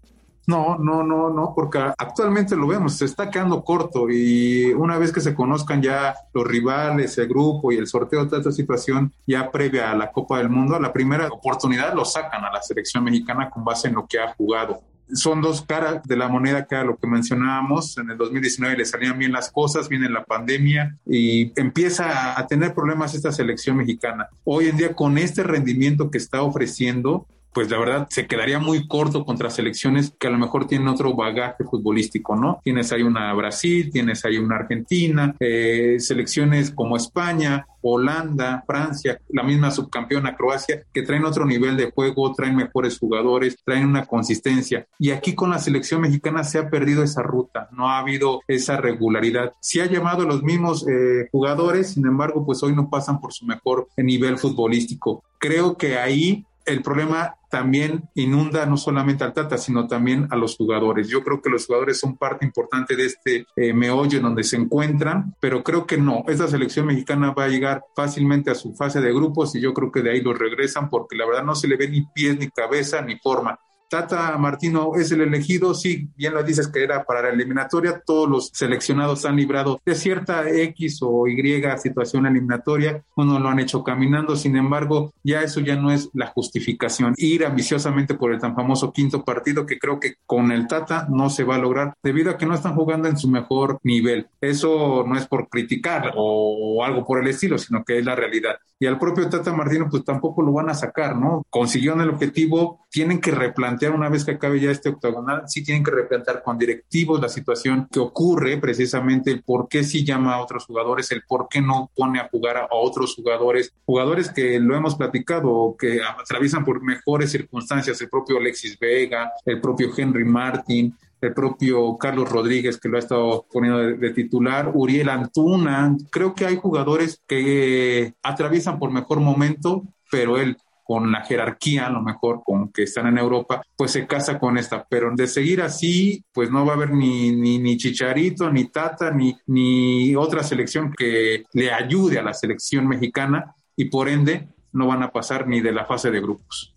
No, 0.48 0.76
no, 0.76 1.04
no, 1.04 1.30
no, 1.30 1.52
porque 1.54 1.78
actualmente 1.78 2.56
lo 2.56 2.66
vemos, 2.66 2.96
se 2.96 3.04
está 3.04 3.30
quedando 3.30 3.62
corto 3.62 4.10
y 4.10 4.72
una 4.72 4.98
vez 4.98 5.12
que 5.12 5.20
se 5.20 5.36
conozcan 5.36 5.80
ya 5.80 6.16
los 6.34 6.44
rivales, 6.44 7.16
el 7.18 7.28
grupo 7.28 7.70
y 7.70 7.76
el 7.76 7.86
sorteo 7.86 8.24
de 8.24 8.38
esta 8.38 8.50
situación 8.50 9.12
ya 9.24 9.48
previa 9.48 9.92
a 9.92 9.94
la 9.94 10.10
Copa 10.10 10.38
del 10.38 10.48
Mundo, 10.48 10.74
a 10.74 10.80
la 10.80 10.92
primera 10.92 11.28
oportunidad 11.28 11.94
lo 11.94 12.04
sacan 12.04 12.44
a 12.44 12.50
la 12.50 12.60
selección 12.60 13.04
mexicana 13.04 13.48
con 13.50 13.62
base 13.62 13.86
en 13.86 13.94
lo 13.94 14.04
que 14.04 14.18
ha 14.18 14.34
jugado 14.34 14.80
son 15.12 15.40
dos 15.40 15.62
caras 15.62 16.02
de 16.04 16.16
la 16.16 16.28
moneda 16.28 16.66
que 16.66 16.74
era 16.74 16.84
lo 16.84 16.96
que 16.96 17.06
mencionábamos. 17.06 17.98
En 17.98 18.10
el 18.10 18.16
2019 18.16 18.76
le 18.76 18.84
salían 18.84 19.18
bien 19.18 19.32
las 19.32 19.50
cosas, 19.50 19.88
viene 19.88 20.08
la 20.08 20.24
pandemia 20.24 20.96
y 21.06 21.52
empieza 21.60 22.38
a 22.38 22.46
tener 22.46 22.74
problemas 22.74 23.14
esta 23.14 23.32
selección 23.32 23.76
mexicana. 23.76 24.28
Hoy 24.44 24.68
en 24.68 24.76
día 24.76 24.94
con 24.94 25.18
este 25.18 25.42
rendimiento 25.42 26.10
que 26.10 26.18
está 26.18 26.42
ofreciendo, 26.42 27.26
pues 27.52 27.70
la 27.70 27.78
verdad 27.78 28.06
se 28.10 28.26
quedaría 28.26 28.58
muy 28.58 28.86
corto 28.86 29.24
contra 29.24 29.50
selecciones 29.50 30.14
que 30.18 30.26
a 30.26 30.30
lo 30.30 30.38
mejor 30.38 30.66
tienen 30.66 30.88
otro 30.88 31.14
bagaje 31.14 31.64
futbolístico, 31.64 32.36
¿no? 32.36 32.60
Tienes 32.62 32.92
ahí 32.92 33.02
una 33.02 33.32
Brasil, 33.34 33.90
tienes 33.90 34.24
ahí 34.24 34.38
una 34.38 34.56
Argentina, 34.56 35.34
eh, 35.38 35.96
selecciones 35.98 36.70
como 36.70 36.96
España, 36.96 37.66
Holanda, 37.82 38.62
Francia, 38.66 39.20
la 39.28 39.42
misma 39.42 39.70
subcampeona 39.70 40.36
Croacia, 40.36 40.84
que 40.92 41.02
traen 41.02 41.24
otro 41.24 41.44
nivel 41.44 41.76
de 41.76 41.90
juego, 41.90 42.32
traen 42.32 42.56
mejores 42.56 42.98
jugadores, 42.98 43.56
traen 43.64 43.86
una 43.86 44.06
consistencia. 44.06 44.86
Y 44.98 45.10
aquí 45.10 45.34
con 45.34 45.50
la 45.50 45.58
selección 45.58 46.00
mexicana 46.00 46.44
se 46.44 46.58
ha 46.58 46.70
perdido 46.70 47.02
esa 47.02 47.22
ruta, 47.22 47.68
no 47.72 47.88
ha 47.88 47.98
habido 47.98 48.40
esa 48.46 48.76
regularidad. 48.76 49.52
Sí 49.60 49.80
ha 49.80 49.86
llamado 49.86 50.24
los 50.24 50.42
mismos 50.42 50.86
eh, 50.88 51.28
jugadores, 51.30 51.90
sin 51.90 52.06
embargo, 52.06 52.46
pues 52.46 52.62
hoy 52.62 52.74
no 52.74 52.88
pasan 52.88 53.20
por 53.20 53.32
su 53.32 53.44
mejor 53.44 53.88
nivel 53.96 54.38
futbolístico. 54.38 55.24
Creo 55.38 55.76
que 55.76 55.98
ahí 55.98 56.46
el 56.64 56.82
problema 56.82 57.36
también 57.50 58.08
inunda 58.14 58.64
no 58.66 58.76
solamente 58.76 59.24
al 59.24 59.32
Tata, 59.32 59.58
sino 59.58 59.86
también 59.86 60.26
a 60.30 60.36
los 60.36 60.56
jugadores. 60.56 61.08
Yo 61.08 61.22
creo 61.22 61.42
que 61.42 61.50
los 61.50 61.66
jugadores 61.66 62.00
son 62.00 62.16
parte 62.16 62.46
importante 62.46 62.96
de 62.96 63.06
este 63.06 63.46
eh, 63.56 63.74
meollo 63.74 64.16
en 64.16 64.24
donde 64.24 64.44
se 64.44 64.56
encuentran, 64.56 65.34
pero 65.38 65.62
creo 65.62 65.86
que 65.86 65.98
no. 65.98 66.24
Esta 66.28 66.48
selección 66.48 66.86
mexicana 66.86 67.32
va 67.32 67.44
a 67.44 67.48
llegar 67.48 67.84
fácilmente 67.94 68.50
a 68.50 68.54
su 68.54 68.74
fase 68.74 69.00
de 69.00 69.12
grupos 69.12 69.54
y 69.54 69.60
yo 69.60 69.74
creo 69.74 69.92
que 69.92 70.02
de 70.02 70.12
ahí 70.12 70.20
los 70.20 70.38
regresan 70.38 70.88
porque 70.88 71.16
la 71.16 71.26
verdad 71.26 71.44
no 71.44 71.54
se 71.54 71.68
le 71.68 71.76
ve 71.76 71.88
ni 71.88 72.02
pies, 72.14 72.38
ni 72.38 72.48
cabeza, 72.48 73.02
ni 73.02 73.18
forma. 73.18 73.58
Tata 73.92 74.38
Martino 74.38 74.92
es 74.96 75.12
el 75.12 75.20
elegido, 75.20 75.74
sí, 75.74 76.08
bien 76.16 76.32
lo 76.32 76.42
dices 76.42 76.68
que 76.68 76.82
era 76.82 77.04
para 77.04 77.20
la 77.20 77.28
eliminatoria, 77.28 78.00
todos 78.00 78.26
los 78.26 78.50
seleccionados 78.54 79.26
han 79.26 79.36
librado 79.36 79.82
de 79.84 79.94
cierta 79.94 80.48
X 80.48 81.00
o 81.02 81.28
Y 81.28 81.62
situación 81.76 82.24
eliminatoria, 82.24 83.04
uno 83.16 83.38
lo 83.38 83.50
han 83.50 83.58
hecho 83.58 83.84
caminando, 83.84 84.34
sin 84.34 84.56
embargo, 84.56 85.12
ya 85.22 85.42
eso 85.42 85.60
ya 85.60 85.76
no 85.76 85.92
es 85.92 86.08
la 86.14 86.28
justificación, 86.28 87.12
ir 87.18 87.44
ambiciosamente 87.44 88.14
por 88.14 88.32
el 88.32 88.40
tan 88.40 88.54
famoso 88.54 88.94
quinto 88.94 89.26
partido 89.26 89.66
que 89.66 89.78
creo 89.78 90.00
que 90.00 90.14
con 90.24 90.52
el 90.52 90.66
Tata 90.68 91.06
no 91.10 91.28
se 91.28 91.44
va 91.44 91.56
a 91.56 91.58
lograr 91.58 91.92
debido 92.02 92.30
a 92.30 92.38
que 92.38 92.46
no 92.46 92.54
están 92.54 92.74
jugando 92.74 93.08
en 93.08 93.18
su 93.18 93.28
mejor 93.28 93.78
nivel. 93.82 94.26
Eso 94.40 95.04
no 95.06 95.18
es 95.18 95.26
por 95.26 95.50
criticar 95.50 96.12
o 96.16 96.82
algo 96.82 97.04
por 97.04 97.20
el 97.20 97.28
estilo, 97.28 97.58
sino 97.58 97.84
que 97.84 97.98
es 97.98 98.06
la 98.06 98.16
realidad. 98.16 98.56
Y 98.80 98.86
al 98.86 98.98
propio 98.98 99.28
Tata 99.28 99.52
Martino 99.52 99.88
pues 99.88 100.04
tampoco 100.04 100.42
lo 100.42 100.52
van 100.52 100.68
a 100.68 100.74
sacar, 100.74 101.16
¿no? 101.16 101.46
Consiguieron 101.50 102.00
el 102.00 102.10
objetivo, 102.10 102.80
tienen 102.90 103.20
que 103.20 103.30
replantear 103.30 103.81
una 103.90 104.08
vez 104.08 104.24
que 104.24 104.32
acabe 104.32 104.60
ya 104.60 104.70
este 104.70 104.90
octagonal, 104.90 105.42
sí 105.46 105.62
tienen 105.64 105.82
que 105.82 105.90
replantear 105.90 106.42
con 106.42 106.58
directivos 106.58 107.20
la 107.20 107.28
situación 107.28 107.88
que 107.90 108.00
ocurre, 108.00 108.58
precisamente 108.58 109.30
el 109.30 109.42
por 109.42 109.68
qué 109.68 109.84
sí 109.84 110.04
llama 110.04 110.34
a 110.34 110.42
otros 110.42 110.66
jugadores, 110.66 111.10
el 111.12 111.22
por 111.22 111.48
qué 111.48 111.60
no 111.60 111.90
pone 111.94 112.20
a 112.20 112.28
jugar 112.28 112.56
a 112.56 112.68
otros 112.70 113.14
jugadores, 113.14 113.72
jugadores 113.84 114.30
que 114.30 114.58
lo 114.60 114.76
hemos 114.76 114.94
platicado, 114.94 115.76
que 115.78 116.00
atraviesan 116.02 116.64
por 116.64 116.82
mejores 116.82 117.30
circunstancias, 117.30 118.00
el 118.00 118.08
propio 118.08 118.38
Alexis 118.38 118.78
Vega, 118.78 119.32
el 119.44 119.60
propio 119.60 119.90
Henry 119.96 120.24
Martin, 120.24 120.94
el 121.22 121.32
propio 121.32 121.96
Carlos 121.96 122.28
Rodríguez 122.28 122.78
que 122.78 122.88
lo 122.88 122.96
ha 122.96 123.00
estado 123.00 123.46
poniendo 123.50 123.78
de, 123.78 124.10
titular, 124.10 124.72
Uriel 124.74 125.08
Antuna, 125.08 125.96
creo 126.10 126.34
que 126.34 126.44
hay 126.44 126.56
jugadores 126.56 127.22
que 127.26 128.14
atraviesan 128.22 128.78
por 128.78 128.90
mejor 128.90 129.20
momento, 129.20 129.84
pero 130.10 130.36
él 130.36 130.56
con 130.92 131.10
la 131.10 131.22
jerarquía, 131.22 131.86
a 131.86 131.90
lo 131.90 132.02
mejor 132.02 132.42
con 132.44 132.70
que 132.70 132.82
están 132.82 133.06
en 133.06 133.16
Europa, 133.16 133.62
pues 133.74 133.92
se 133.92 134.06
casa 134.06 134.38
con 134.38 134.58
esta. 134.58 134.84
Pero 134.86 135.10
de 135.16 135.26
seguir 135.26 135.62
así, 135.62 136.22
pues 136.34 136.50
no 136.50 136.66
va 136.66 136.72
a 136.72 136.76
haber 136.76 136.92
ni, 136.92 137.34
ni, 137.34 137.58
ni 137.58 137.78
Chicharito, 137.78 138.52
ni 138.52 138.66
Tata, 138.66 139.10
ni, 139.10 139.34
ni 139.46 140.14
otra 140.14 140.42
selección 140.42 140.92
que 140.92 141.44
le 141.54 141.72
ayude 141.72 142.18
a 142.18 142.22
la 142.22 142.34
selección 142.34 142.86
mexicana 142.86 143.54
y 143.74 143.86
por 143.86 144.06
ende 144.06 144.48
no 144.74 144.86
van 144.86 145.02
a 145.02 145.12
pasar 145.12 145.48
ni 145.48 145.62
de 145.62 145.72
la 145.72 145.86
fase 145.86 146.10
de 146.10 146.20
grupos. 146.20 146.74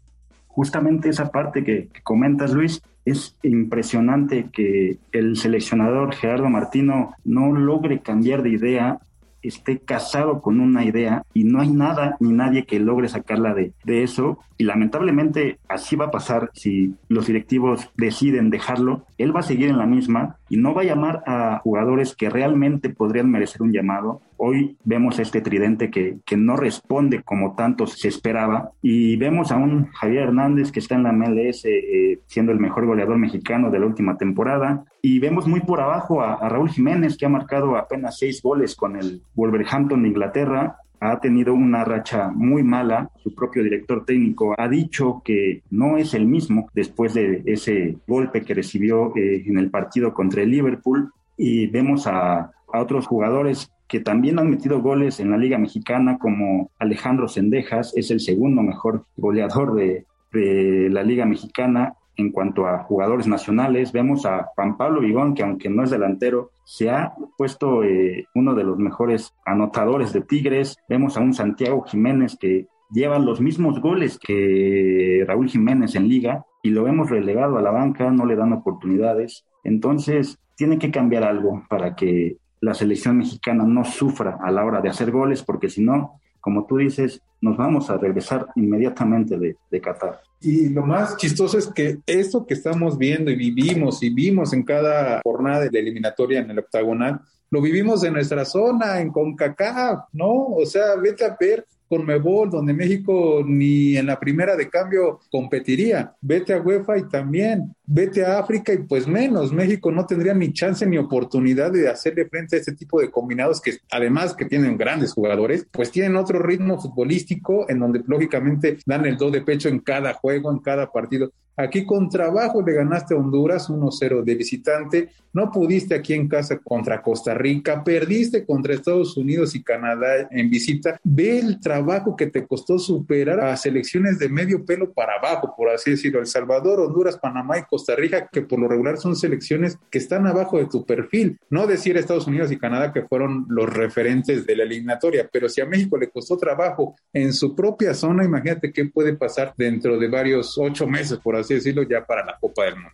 Justamente 0.48 1.10
esa 1.10 1.30
parte 1.30 1.66
que, 1.66 1.90
que 1.90 2.02
comentas, 2.02 2.54
Luis, 2.54 2.82
es 3.04 3.36
impresionante 3.44 4.48
que 4.50 4.98
el 5.12 5.36
seleccionador 5.36 6.16
Gerardo 6.16 6.50
Martino 6.50 7.16
no 7.26 7.52
logre 7.52 8.00
cambiar 8.00 8.44
de 8.44 8.52
idea 8.52 9.00
esté 9.48 9.80
casado 9.80 10.42
con 10.42 10.60
una 10.60 10.84
idea 10.84 11.24
y 11.34 11.44
no 11.44 11.62
hay 11.62 11.70
nada 11.70 12.18
ni 12.20 12.32
nadie 12.32 12.66
que 12.66 12.80
logre 12.80 13.08
sacarla 13.08 13.54
de, 13.54 13.74
de 13.84 14.04
eso. 14.04 14.40
Y 14.58 14.64
lamentablemente 14.64 15.60
así 15.68 15.96
va 15.96 16.06
a 16.06 16.12
pasar 16.12 16.50
si 16.54 16.94
los 17.10 17.28
directivos 17.28 17.90
deciden 17.98 18.50
dejarlo. 18.50 19.06
Él 19.18 19.36
va 19.36 19.42
a 19.42 19.44
seguir 19.44 19.70
en 19.70 19.78
la 19.78 19.86
misma 19.86 20.38
y 20.50 20.58
no 20.58 20.74
va 20.74 20.82
a 20.82 20.86
llamar 20.86 21.24
a 21.28 21.60
jugadores 21.64 22.16
que 22.16 22.30
realmente 22.30 22.90
podrían 22.90 23.30
merecer 23.30 23.62
un 23.62 23.72
llamado. 23.72 24.22
Hoy 24.38 24.78
vemos 24.84 25.20
este 25.20 25.42
tridente 25.42 25.90
que, 25.90 26.18
que 26.26 26.38
no 26.38 26.56
responde 26.56 27.22
como 27.24 27.56
tanto 27.56 27.88
se 27.88 28.08
esperaba 28.08 28.72
y 28.82 29.16
vemos 29.18 29.52
a 29.52 29.58
un 29.58 29.88
Javier 29.88 30.24
Hernández 30.24 30.72
que 30.72 30.80
está 30.80 30.96
en 30.96 31.04
la 31.04 31.12
MLS 31.12 31.66
eh, 31.66 32.20
siendo 32.28 32.52
el 32.52 32.60
mejor 32.60 32.86
goleador 32.86 33.18
mexicano 33.18 33.72
de 33.72 33.80
la 33.80 33.86
última 33.86 34.18
temporada 34.18 34.86
y 35.02 35.20
vemos 35.20 35.48
muy 35.48 35.62
por 35.62 35.82
abajo 35.82 36.22
a, 36.22 36.34
a 36.36 36.50
Raúl 36.50 36.70
Jiménez 36.70 37.18
que 37.18 37.26
ha 37.26 37.30
marcado 37.30 37.78
apenas 37.78 38.18
seis 38.18 38.42
goles 38.42 38.76
con 38.76 38.96
el 38.96 39.22
Wolverhampton 39.36 40.04
de 40.04 40.10
Inglaterra 40.10 40.78
ha 41.00 41.20
tenido 41.20 41.54
una 41.54 41.84
racha 41.84 42.32
muy 42.34 42.64
mala. 42.64 43.10
Su 43.18 43.34
propio 43.34 43.64
director 43.64 44.06
técnico 44.06 44.56
ha 44.58 44.68
dicho 44.68 45.22
que 45.24 45.62
no 45.70 45.98
es 45.98 46.14
el 46.14 46.26
mismo 46.26 46.70
después 46.74 47.14
de 47.14 47.44
ese 47.46 47.98
golpe 48.08 48.44
que 48.44 48.54
recibió 48.54 49.16
eh, 49.16 49.44
en 49.46 49.58
el 49.58 49.70
partido 49.70 50.14
contra 50.14 50.42
el 50.42 50.52
Liverpool. 50.52 51.12
Y 51.38 51.68
vemos 51.68 52.08
a, 52.08 52.52
otros 52.68 53.08
jugadores 53.08 53.72
que 53.88 54.00
también 54.00 54.40
han 54.40 54.50
metido 54.50 54.82
goles 54.82 55.20
en 55.20 55.32
la 55.32 55.38
Liga 55.38 55.58
Mexicana, 55.58 56.18
como 56.18 56.72
Alejandro 56.80 57.28
Sendejas, 57.28 57.96
es 57.96 58.12
el 58.12 58.20
segundo 58.20 58.62
mejor 58.62 59.06
goleador 59.16 59.76
de, 59.76 60.06
de 60.32 60.90
la 60.90 61.04
Liga 61.04 61.26
Mexicana 61.26 61.96
en 62.18 62.32
cuanto 62.32 62.68
a 62.68 62.80
jugadores 62.80 63.28
nacionales. 63.28 63.92
Vemos 63.92 64.26
a 64.26 64.46
Juan 64.56 64.78
Pablo 64.78 65.02
Vigón, 65.02 65.34
que 65.34 65.44
aunque 65.44 65.70
no 65.70 65.84
es 65.84 65.90
delantero, 65.90 66.52
se 66.64 66.90
ha 66.90 67.14
puesto 67.38 67.84
eh, 67.84 68.26
uno 68.34 68.56
de 68.56 68.64
los 68.64 68.78
mejores 68.78 69.34
anotadores 69.46 70.14
de 70.14 70.22
Tigres. 70.22 70.78
Vemos 70.90 71.18
a 71.18 71.22
un 71.22 71.34
Santiago 71.34 71.84
Jiménez 71.84 72.38
que 72.40 72.68
lleva 72.92 73.20
los 73.20 73.42
mismos 73.42 73.82
goles 73.82 74.20
que 74.20 75.24
Raúl 75.28 75.50
Jiménez 75.50 75.96
en 75.96 76.08
liga 76.08 76.46
y 76.64 76.70
lo 76.70 76.88
hemos 76.88 77.10
relegado 77.10 77.58
a 77.58 77.62
la 77.62 77.72
banca, 77.72 78.10
no 78.12 78.26
le 78.26 78.36
dan 78.36 78.54
oportunidades. 78.54 79.46
Entonces, 79.64 80.40
tiene 80.56 80.80
que 80.80 80.92
cambiar 80.92 81.24
algo 81.24 81.64
para 81.70 81.96
que 81.96 82.38
la 82.66 82.74
selección 82.74 83.18
mexicana 83.18 83.64
no 83.64 83.86
sufra 83.86 84.40
a 84.42 84.50
la 84.50 84.66
hora 84.66 84.82
de 84.82 84.90
hacer 84.90 85.12
goles, 85.12 85.44
porque 85.44 85.70
si 85.70 85.84
no, 85.84 86.20
como 86.42 86.66
tú 86.66 86.78
dices, 86.78 87.22
nos 87.40 87.58
vamos 87.58 87.92
a 87.92 87.98
regresar 87.98 88.48
inmediatamente 88.56 89.38
de, 89.38 89.56
de 89.70 89.82
Qatar. 89.82 90.22
Y 90.42 90.70
lo 90.70 90.84
más 90.84 91.16
chistoso 91.18 91.60
es 91.60 91.68
que 91.68 92.00
esto 92.08 92.44
que 92.44 92.56
estamos 92.56 92.98
viendo 92.98 93.30
y 93.30 93.36
vivimos 93.36 94.02
y 94.02 94.10
vimos 94.10 94.52
en 94.52 94.64
cada 94.64 95.22
jornada 95.24 95.62
de 95.62 95.72
la 95.72 95.80
eliminatoria 95.80 96.40
en 96.40 96.50
el 96.50 96.58
octagonal, 96.58 97.22
lo 97.52 97.62
vivimos 97.62 98.04
en 98.04 98.14
nuestra 98.14 98.44
zona, 98.46 99.00
en 99.00 99.12
CONCACAF, 99.12 100.06
¿no? 100.14 100.48
O 100.48 100.66
sea, 100.66 100.96
vete 100.96 101.24
a 101.24 101.38
ver 101.40 101.68
Conmebol, 101.88 102.50
donde 102.50 102.74
México 102.74 103.44
ni 103.46 103.96
en 103.96 104.08
la 104.08 104.20
primera 104.20 104.56
de 104.56 104.70
cambio 104.70 105.20
competiría. 105.32 106.14
Vete 106.20 106.54
a 106.54 106.62
UEFA 106.62 106.98
y 106.98 107.08
también, 107.10 107.76
vete 107.88 108.26
a 108.26 108.40
África 108.40 108.74
y 108.74 108.80
pues 108.80 109.08
menos. 109.08 109.52
México 109.52 109.92
no 109.92 110.06
tendría 110.06 110.34
ni 110.34 110.54
chance 110.54 110.86
ni 110.86 110.98
oportunidad 110.98 111.72
de 111.72 111.88
hacerle 111.88 112.26
frente 112.26 112.56
a 112.56 112.60
este 112.60 112.74
tipo 112.74 113.00
de 113.00 113.12
combinados 113.12 113.62
que 113.62 113.78
además 113.92 114.34
que 114.34 114.46
tienen 114.46 114.78
grandes 114.78 115.14
jugadores, 115.14 115.68
pues 115.72 115.92
tienen 115.92 116.16
otro 116.16 116.40
ritmo 116.40 116.80
futbolístico 116.80 117.70
en 117.70 117.80
donde 117.80 118.04
lógicamente 118.08 118.78
dan 118.86 119.06
el 119.06 119.18
do 119.18 119.32
de 119.32 119.42
pecho 119.42 119.70
en 119.70 119.80
cada 119.80 120.14
juego, 120.14 120.52
en 120.52 120.60
cada 120.60 120.92
partido. 120.92 121.32
Aquí 121.58 121.86
con 121.86 122.10
trabajo 122.10 122.62
le 122.62 122.74
ganaste 122.74 123.14
a 123.14 123.18
Honduras 123.18 123.70
1-0 123.70 124.24
de 124.24 124.36
visitante, 124.36 125.10
no 125.32 125.52
pudiste 125.52 125.96
aquí 125.96 126.14
en 126.14 126.28
casa 126.28 126.60
contra 126.60 127.02
Costa 127.02 127.34
Rica, 127.34 127.82
perdiste 127.82 128.46
contra 128.46 128.74
Estados 128.74 129.16
Unidos 129.16 129.56
y 129.56 129.64
Canadá 129.64 130.28
en 130.32 130.50
visita. 130.50 131.00
Ve 131.04 131.40
el 131.40 131.62
trabajo 131.62 132.16
que 132.16 132.28
te 132.28 132.46
costó 132.46 132.78
superar 132.78 133.40
a 133.40 133.56
selecciones 133.56 134.20
de 134.20 134.28
medio 134.28 134.66
pelo 134.66 134.92
para 134.92 135.14
abajo, 135.16 135.54
por 135.56 135.70
así 135.70 135.92
decirlo. 135.92 136.20
El 136.20 136.28
Salvador, 136.28 136.82
Honduras, 136.82 137.18
Panamá 137.18 137.58
y 137.58 137.64
Costa 137.76 137.94
Rica, 137.94 138.30
que 138.32 138.42
por 138.42 138.58
lo 138.58 138.70
regular 138.70 138.96
son 138.96 139.18
selecciones 139.18 139.78
que 139.92 139.98
están 139.98 140.26
abajo 140.28 140.58
de 140.58 140.68
tu 140.68 140.86
perfil. 140.86 141.38
No 141.50 141.68
decir 141.68 141.98
Estados 141.98 142.26
Unidos 142.26 142.50
y 142.54 142.58
Canadá 142.58 142.94
que 142.94 143.02
fueron 143.02 143.46
los 143.50 143.68
referentes 143.70 144.46
de 144.48 144.56
la 144.56 144.64
eliminatoria, 144.64 145.28
pero 145.30 145.50
si 145.50 145.60
a 145.60 145.66
México 145.66 145.98
le 145.98 146.10
costó 146.10 146.38
trabajo 146.38 146.96
en 147.12 147.34
su 147.34 147.54
propia 147.54 147.94
zona, 147.94 148.24
imagínate 148.24 148.72
qué 148.72 148.86
puede 148.86 149.14
pasar 149.18 149.54
dentro 149.58 150.00
de 150.00 150.08
varios 150.08 150.58
ocho 150.58 150.88
meses, 150.88 151.20
por 151.20 151.36
así 151.36 151.56
decirlo, 151.56 151.84
ya 151.84 152.06
para 152.06 152.26
la 152.26 152.38
Copa 152.40 152.64
del 152.64 152.76
Mundo. 152.76 152.92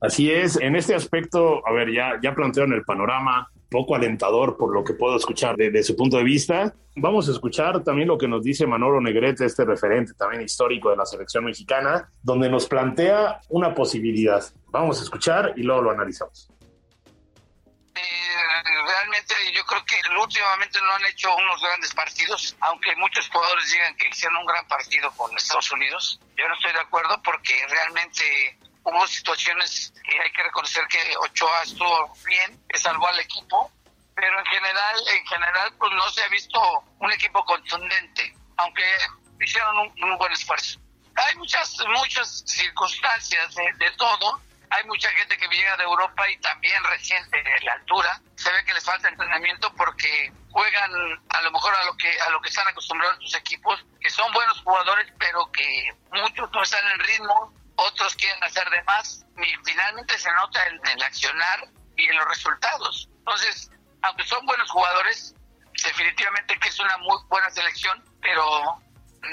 Así 0.00 0.30
es, 0.30 0.60
en 0.60 0.76
este 0.76 0.94
aspecto, 0.94 1.66
a 1.66 1.72
ver, 1.72 1.92
ya, 1.92 2.20
ya 2.22 2.36
plantearon 2.36 2.74
el 2.74 2.84
panorama, 2.84 3.48
poco 3.72 3.96
alentador 3.96 4.56
por 4.56 4.72
lo 4.72 4.84
que 4.84 4.92
puedo 4.92 5.16
escuchar 5.16 5.56
de, 5.56 5.82
su 5.82 5.96
punto 5.96 6.18
de 6.18 6.22
vista. 6.22 6.72
Vamos 6.94 7.28
a 7.28 7.32
escuchar 7.32 7.82
también 7.82 8.06
lo 8.06 8.18
que 8.18 8.28
nos 8.28 8.44
dice 8.44 8.66
Manolo 8.66 9.00
Negrete, 9.00 9.46
este 9.46 9.64
referente 9.64 10.12
también 10.14 10.42
histórico 10.42 10.90
de 10.90 10.96
la 10.96 11.06
selección 11.06 11.44
mexicana, 11.44 12.08
donde 12.22 12.48
nos 12.48 12.66
plantea 12.66 13.40
una 13.48 13.74
posibilidad. 13.74 14.44
Vamos 14.66 15.00
a 15.00 15.02
escuchar 15.02 15.54
y 15.56 15.62
luego 15.62 15.82
lo 15.82 15.90
analizamos. 15.90 16.48
Eh, 17.94 18.62
realmente 18.86 19.34
yo 19.54 19.64
creo 19.64 19.84
que 19.84 19.96
últimamente 20.20 20.78
no 20.80 20.92
han 20.92 21.06
hecho 21.06 21.34
unos 21.34 21.60
grandes 21.62 21.94
partidos, 21.94 22.56
aunque 22.60 22.94
muchos 22.96 23.28
jugadores 23.28 23.72
digan 23.72 23.96
que 23.96 24.08
hicieron 24.08 24.36
un 24.38 24.46
gran 24.46 24.66
partido 24.68 25.10
con 25.16 25.34
Estados 25.36 25.72
Unidos. 25.72 26.20
Yo 26.36 26.46
no 26.46 26.54
estoy 26.54 26.72
de 26.72 26.80
acuerdo 26.80 27.20
porque 27.24 27.54
realmente 27.68 28.58
hubo 28.84 29.06
situaciones 29.06 29.92
y 30.04 30.18
hay 30.18 30.32
que 30.32 30.42
reconocer 30.42 30.86
que 30.88 31.16
Ochoa 31.18 31.62
estuvo 31.62 32.14
bien, 32.24 32.60
que 32.68 32.78
salvó 32.78 33.06
al 33.08 33.20
equipo, 33.20 33.70
pero 34.14 34.38
en 34.38 34.46
general, 34.46 34.96
en 35.14 35.26
general, 35.26 35.72
pues 35.78 35.92
no 35.92 36.10
se 36.10 36.22
ha 36.22 36.28
visto 36.28 36.60
un 36.98 37.12
equipo 37.12 37.44
contundente, 37.44 38.34
aunque 38.56 38.84
hicieron 39.40 39.78
un, 39.78 40.18
buen 40.18 40.32
esfuerzo. 40.32 40.78
Hay 41.14 41.36
muchas, 41.36 41.76
muchas 41.98 42.42
circunstancias 42.46 43.54
de, 43.54 43.72
de 43.84 43.90
todo 43.92 44.40
hay 44.72 44.84
mucha 44.86 45.10
gente 45.10 45.36
que 45.36 45.46
llega 45.48 45.76
de 45.76 45.84
Europa 45.84 46.28
y 46.30 46.38
también 46.38 46.82
reciente 46.84 47.38
en 47.38 47.64
la 47.66 47.72
altura. 47.74 48.20
Se 48.36 48.50
ve 48.50 48.64
que 48.64 48.72
les 48.72 48.82
falta 48.82 49.08
entrenamiento 49.08 49.72
porque 49.74 50.32
juegan 50.50 50.90
a 51.28 51.42
lo 51.42 51.50
mejor 51.50 51.74
a 51.74 51.84
lo 51.84 51.96
que 51.96 52.10
a 52.20 52.30
lo 52.30 52.40
que 52.40 52.48
están 52.48 52.66
acostumbrados 52.68 53.18
sus 53.20 53.34
equipos, 53.34 53.84
que 54.00 54.08
son 54.08 54.32
buenos 54.32 54.60
jugadores, 54.62 55.12
pero 55.18 55.50
que 55.52 55.90
muchos 56.12 56.50
no 56.52 56.62
están 56.62 56.86
en 56.90 56.98
ritmo, 57.00 57.52
otros 57.82 58.14
quieren 58.16 58.42
hacer 58.44 58.68
de 58.70 58.82
más 58.84 59.24
y 59.36 59.64
finalmente 59.64 60.18
se 60.18 60.32
nota 60.32 60.66
en 60.66 60.80
el 60.86 61.02
accionar 61.02 61.68
y 61.96 62.08
en 62.08 62.16
los 62.16 62.28
resultados. 62.28 63.08
Entonces, 63.18 63.70
aunque 64.02 64.24
son 64.24 64.44
buenos 64.46 64.70
jugadores, 64.70 65.34
definitivamente 65.84 66.58
que 66.58 66.68
es 66.68 66.78
una 66.80 66.96
muy 66.98 67.18
buena 67.28 67.50
selección, 67.50 68.02
pero 68.20 68.80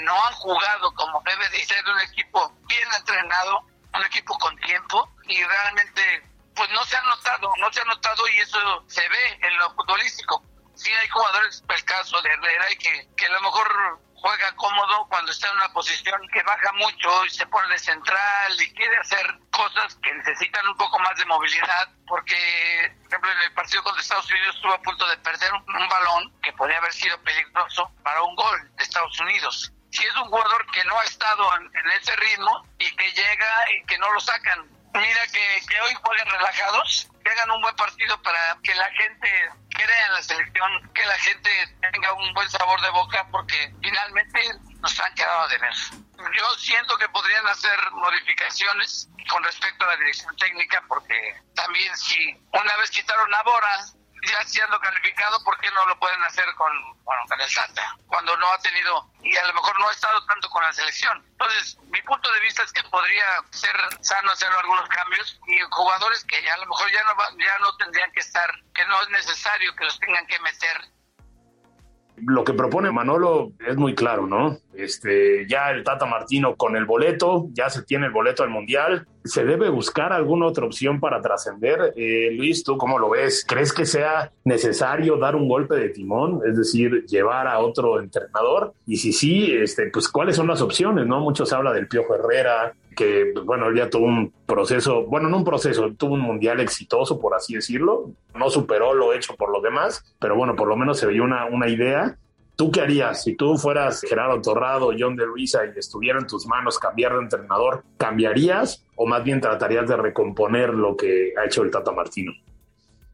no 0.02 0.26
han 0.26 0.34
jugado 0.34 0.94
como 0.94 1.22
debe 1.22 1.48
de 1.50 1.64
ser 1.64 1.84
un 1.88 2.00
equipo 2.00 2.52
bien 2.66 2.88
entrenado, 2.96 3.66
un 3.94 4.04
equipo 4.04 4.38
con 4.38 4.56
tiempo 4.58 5.08
y 5.26 5.42
realmente 5.42 6.30
pues 6.54 6.70
no 6.70 6.84
se 6.84 6.96
ha 6.96 7.02
notado, 7.02 7.52
no 7.58 7.72
se 7.72 7.80
ha 7.80 7.84
notado 7.84 8.28
y 8.28 8.38
eso 8.38 8.84
se 8.88 9.08
ve 9.08 9.38
en 9.42 9.58
lo 9.58 9.74
futbolístico. 9.74 10.44
Sí 10.80 10.90
hay 10.90 11.08
jugadores, 11.08 11.62
el 11.68 11.84
caso 11.84 12.22
de 12.22 12.30
Herrera, 12.30 12.66
que, 12.78 13.06
que 13.14 13.26
a 13.26 13.28
lo 13.28 13.42
mejor 13.42 14.00
juega 14.14 14.56
cómodo 14.56 15.06
cuando 15.10 15.30
está 15.30 15.48
en 15.48 15.56
una 15.56 15.70
posición 15.74 16.18
que 16.32 16.42
baja 16.42 16.72
mucho 16.72 17.26
y 17.26 17.30
se 17.30 17.46
pone 17.48 17.68
de 17.68 17.78
central 17.78 18.56
y 18.58 18.72
quiere 18.72 18.96
hacer 18.96 19.38
cosas 19.50 19.94
que 20.02 20.14
necesitan 20.14 20.66
un 20.66 20.76
poco 20.78 20.98
más 21.00 21.14
de 21.18 21.26
movilidad, 21.26 21.86
porque, 22.06 22.96
por 23.02 23.08
ejemplo, 23.08 23.30
en 23.30 23.40
el 23.42 23.52
partido 23.52 23.82
contra 23.82 24.00
Estados 24.00 24.30
Unidos 24.30 24.56
estuvo 24.56 24.72
a 24.72 24.80
punto 24.80 25.06
de 25.06 25.18
perder 25.18 25.52
un, 25.52 25.88
balón 25.90 26.32
que 26.42 26.52
podría 26.54 26.78
haber 26.78 26.94
sido 26.94 27.20
peligroso 27.24 27.92
para 28.02 28.22
un 28.22 28.34
gol 28.34 28.70
de 28.76 28.82
Estados 28.82 29.20
Unidos. 29.20 29.70
Si 29.90 30.02
es 30.02 30.16
un 30.16 30.30
jugador 30.30 30.64
que 30.72 30.82
no 30.84 30.98
ha 30.98 31.04
estado 31.04 31.56
en, 31.56 31.76
en 31.76 31.90
ese 31.90 32.16
ritmo 32.16 32.66
y 32.78 32.90
que 32.96 33.12
llega 33.12 33.70
y 33.70 33.84
que 33.84 33.98
no 33.98 34.10
lo 34.12 34.20
sacan, 34.20 34.66
mira 34.94 35.26
que, 35.26 35.62
que 35.68 35.80
hoy 35.82 35.94
jueguen 36.02 36.26
relajados, 36.26 37.08
que 37.22 37.30
hagan 37.30 37.50
un 37.50 37.62
buen 37.62 37.76
partido 37.76 38.20
para 38.22 38.56
que 38.62 38.74
la 38.74 38.90
gente 38.92 39.50
crea 39.82 40.06
en 40.06 40.12
la 40.12 40.22
selección, 40.22 40.92
que 40.94 41.04
la 41.06 41.18
gente 41.18 41.50
tenga 41.92 42.12
un 42.14 42.34
buen 42.34 42.48
sabor 42.50 42.80
de 42.80 42.90
boca, 42.90 43.26
porque 43.30 43.72
finalmente 43.82 44.40
nos 44.80 45.00
han 45.00 45.14
quedado 45.14 45.48
de 45.48 45.58
ver. 45.58 45.74
Yo 46.36 46.54
siento 46.58 46.96
que 46.98 47.08
podrían 47.08 47.46
hacer 47.46 47.78
modificaciones 47.92 49.08
con 49.28 49.42
respecto 49.42 49.84
a 49.84 49.88
la 49.88 49.96
dirección 49.96 50.34
técnica, 50.36 50.82
porque 50.86 51.34
también 51.54 51.96
si 51.96 52.36
una 52.52 52.76
vez 52.76 52.90
quitaron 52.90 53.34
a 53.34 53.42
Bora, 53.42 53.86
ya 54.28 54.44
siendo 54.44 54.78
calificado, 54.80 55.42
¿por 55.44 55.58
qué 55.58 55.70
no 55.70 55.86
lo 55.86 55.98
pueden 55.98 56.22
hacer 56.24 56.44
con, 56.56 56.72
bueno, 57.04 57.22
con 57.28 57.40
el 57.40 57.48
Santa? 57.48 57.96
Cuando 58.06 58.36
no 58.36 58.52
ha 58.52 58.58
tenido, 58.58 59.10
y 59.22 59.36
a 59.36 59.46
lo 59.46 59.54
mejor 59.54 59.78
no 59.78 59.88
ha 59.88 59.92
estado 59.92 60.24
tanto 60.26 60.48
con 60.50 60.62
la 60.62 60.72
selección. 60.72 61.24
Entonces, 61.30 61.78
mi 61.90 62.00
punto 62.02 62.30
de 62.32 62.40
vista 62.40 62.62
es 62.62 62.72
que 62.72 62.82
podría 62.84 63.42
ser 63.50 63.76
sano 64.02 64.32
hacer 64.32 64.50
algunos 64.52 64.88
cambios 64.88 65.40
y 65.46 65.60
jugadores 65.70 66.24
que 66.24 66.42
ya 66.42 66.54
a 66.54 66.58
lo 66.58 66.66
mejor 66.66 66.90
ya 66.92 67.04
no, 67.04 67.14
ya 67.38 67.58
no 67.58 67.76
tendrían 67.76 68.12
que 68.12 68.20
estar, 68.20 68.50
que 68.74 68.84
no 68.86 69.00
es 69.02 69.08
necesario 69.10 69.74
que 69.76 69.84
los 69.84 69.98
tengan 69.98 70.26
que 70.26 70.38
meter 70.40 70.84
lo 72.16 72.44
que 72.44 72.52
propone 72.52 72.90
Manolo 72.90 73.52
es 73.66 73.76
muy 73.76 73.94
claro, 73.94 74.26
¿no? 74.26 74.58
Este, 74.74 75.46
ya 75.48 75.70
el 75.70 75.84
Tata 75.84 76.06
Martino 76.06 76.56
con 76.56 76.76
el 76.76 76.84
boleto, 76.84 77.48
ya 77.52 77.70
se 77.70 77.82
tiene 77.82 78.06
el 78.06 78.12
boleto 78.12 78.42
al 78.42 78.50
Mundial. 78.50 79.06
¿Se 79.24 79.44
debe 79.44 79.68
buscar 79.68 80.12
alguna 80.12 80.46
otra 80.46 80.64
opción 80.64 81.00
para 81.00 81.20
trascender? 81.20 81.92
Eh, 81.96 82.30
Luis, 82.32 82.64
¿tú 82.64 82.78
cómo 82.78 82.98
lo 82.98 83.10
ves? 83.10 83.44
¿Crees 83.46 83.72
que 83.72 83.84
sea 83.84 84.32
necesario 84.44 85.16
dar 85.16 85.36
un 85.36 85.48
golpe 85.48 85.74
de 85.74 85.90
timón? 85.90 86.40
Es 86.46 86.56
decir, 86.56 87.04
llevar 87.06 87.46
a 87.46 87.58
otro 87.58 88.00
entrenador. 88.00 88.72
Y 88.86 88.96
si 88.96 89.12
sí, 89.12 89.52
este, 89.52 89.90
pues 89.90 90.08
cuáles 90.08 90.36
son 90.36 90.46
las 90.46 90.62
opciones, 90.62 91.06
¿no? 91.06 91.20
Muchos 91.20 91.52
habla 91.52 91.72
del 91.72 91.88
Piojo 91.88 92.14
Herrera, 92.14 92.74
que, 92.96 93.32
bueno, 93.44 93.68
él 93.68 93.76
ya 93.76 93.88
tuvo 93.88 94.06
un 94.06 94.32
proceso, 94.46 95.04
bueno, 95.06 95.28
no 95.28 95.38
un 95.38 95.44
proceso, 95.44 95.92
tuvo 95.96 96.14
un 96.14 96.20
mundial 96.20 96.60
exitoso, 96.60 97.18
por 97.18 97.34
así 97.34 97.54
decirlo. 97.54 98.10
No 98.34 98.50
superó 98.50 98.94
lo 98.94 99.12
hecho 99.12 99.34
por 99.36 99.50
los 99.52 99.62
demás, 99.62 100.14
pero 100.18 100.36
bueno, 100.36 100.56
por 100.56 100.68
lo 100.68 100.76
menos 100.76 100.98
se 100.98 101.06
veía 101.06 101.22
una, 101.22 101.46
una 101.46 101.68
idea. 101.68 102.16
¿Tú 102.56 102.70
qué 102.70 102.82
harías 102.82 103.22
si 103.22 103.36
tú 103.36 103.56
fueras 103.56 104.02
Gerardo 104.02 104.40
Torrado, 104.42 104.90
John 104.98 105.16
de 105.16 105.24
Luisa 105.24 105.60
y 105.64 105.78
estuviera 105.78 106.18
en 106.18 106.26
tus 106.26 106.46
manos 106.46 106.78
cambiar 106.78 107.14
de 107.14 107.22
entrenador? 107.22 107.84
¿Cambiarías 107.96 108.84
o 108.96 109.06
más 109.06 109.24
bien 109.24 109.40
tratarías 109.40 109.88
de 109.88 109.96
recomponer 109.96 110.74
lo 110.74 110.96
que 110.96 111.32
ha 111.40 111.46
hecho 111.46 111.62
el 111.62 111.70
Tata 111.70 111.92
Martino? 111.92 112.32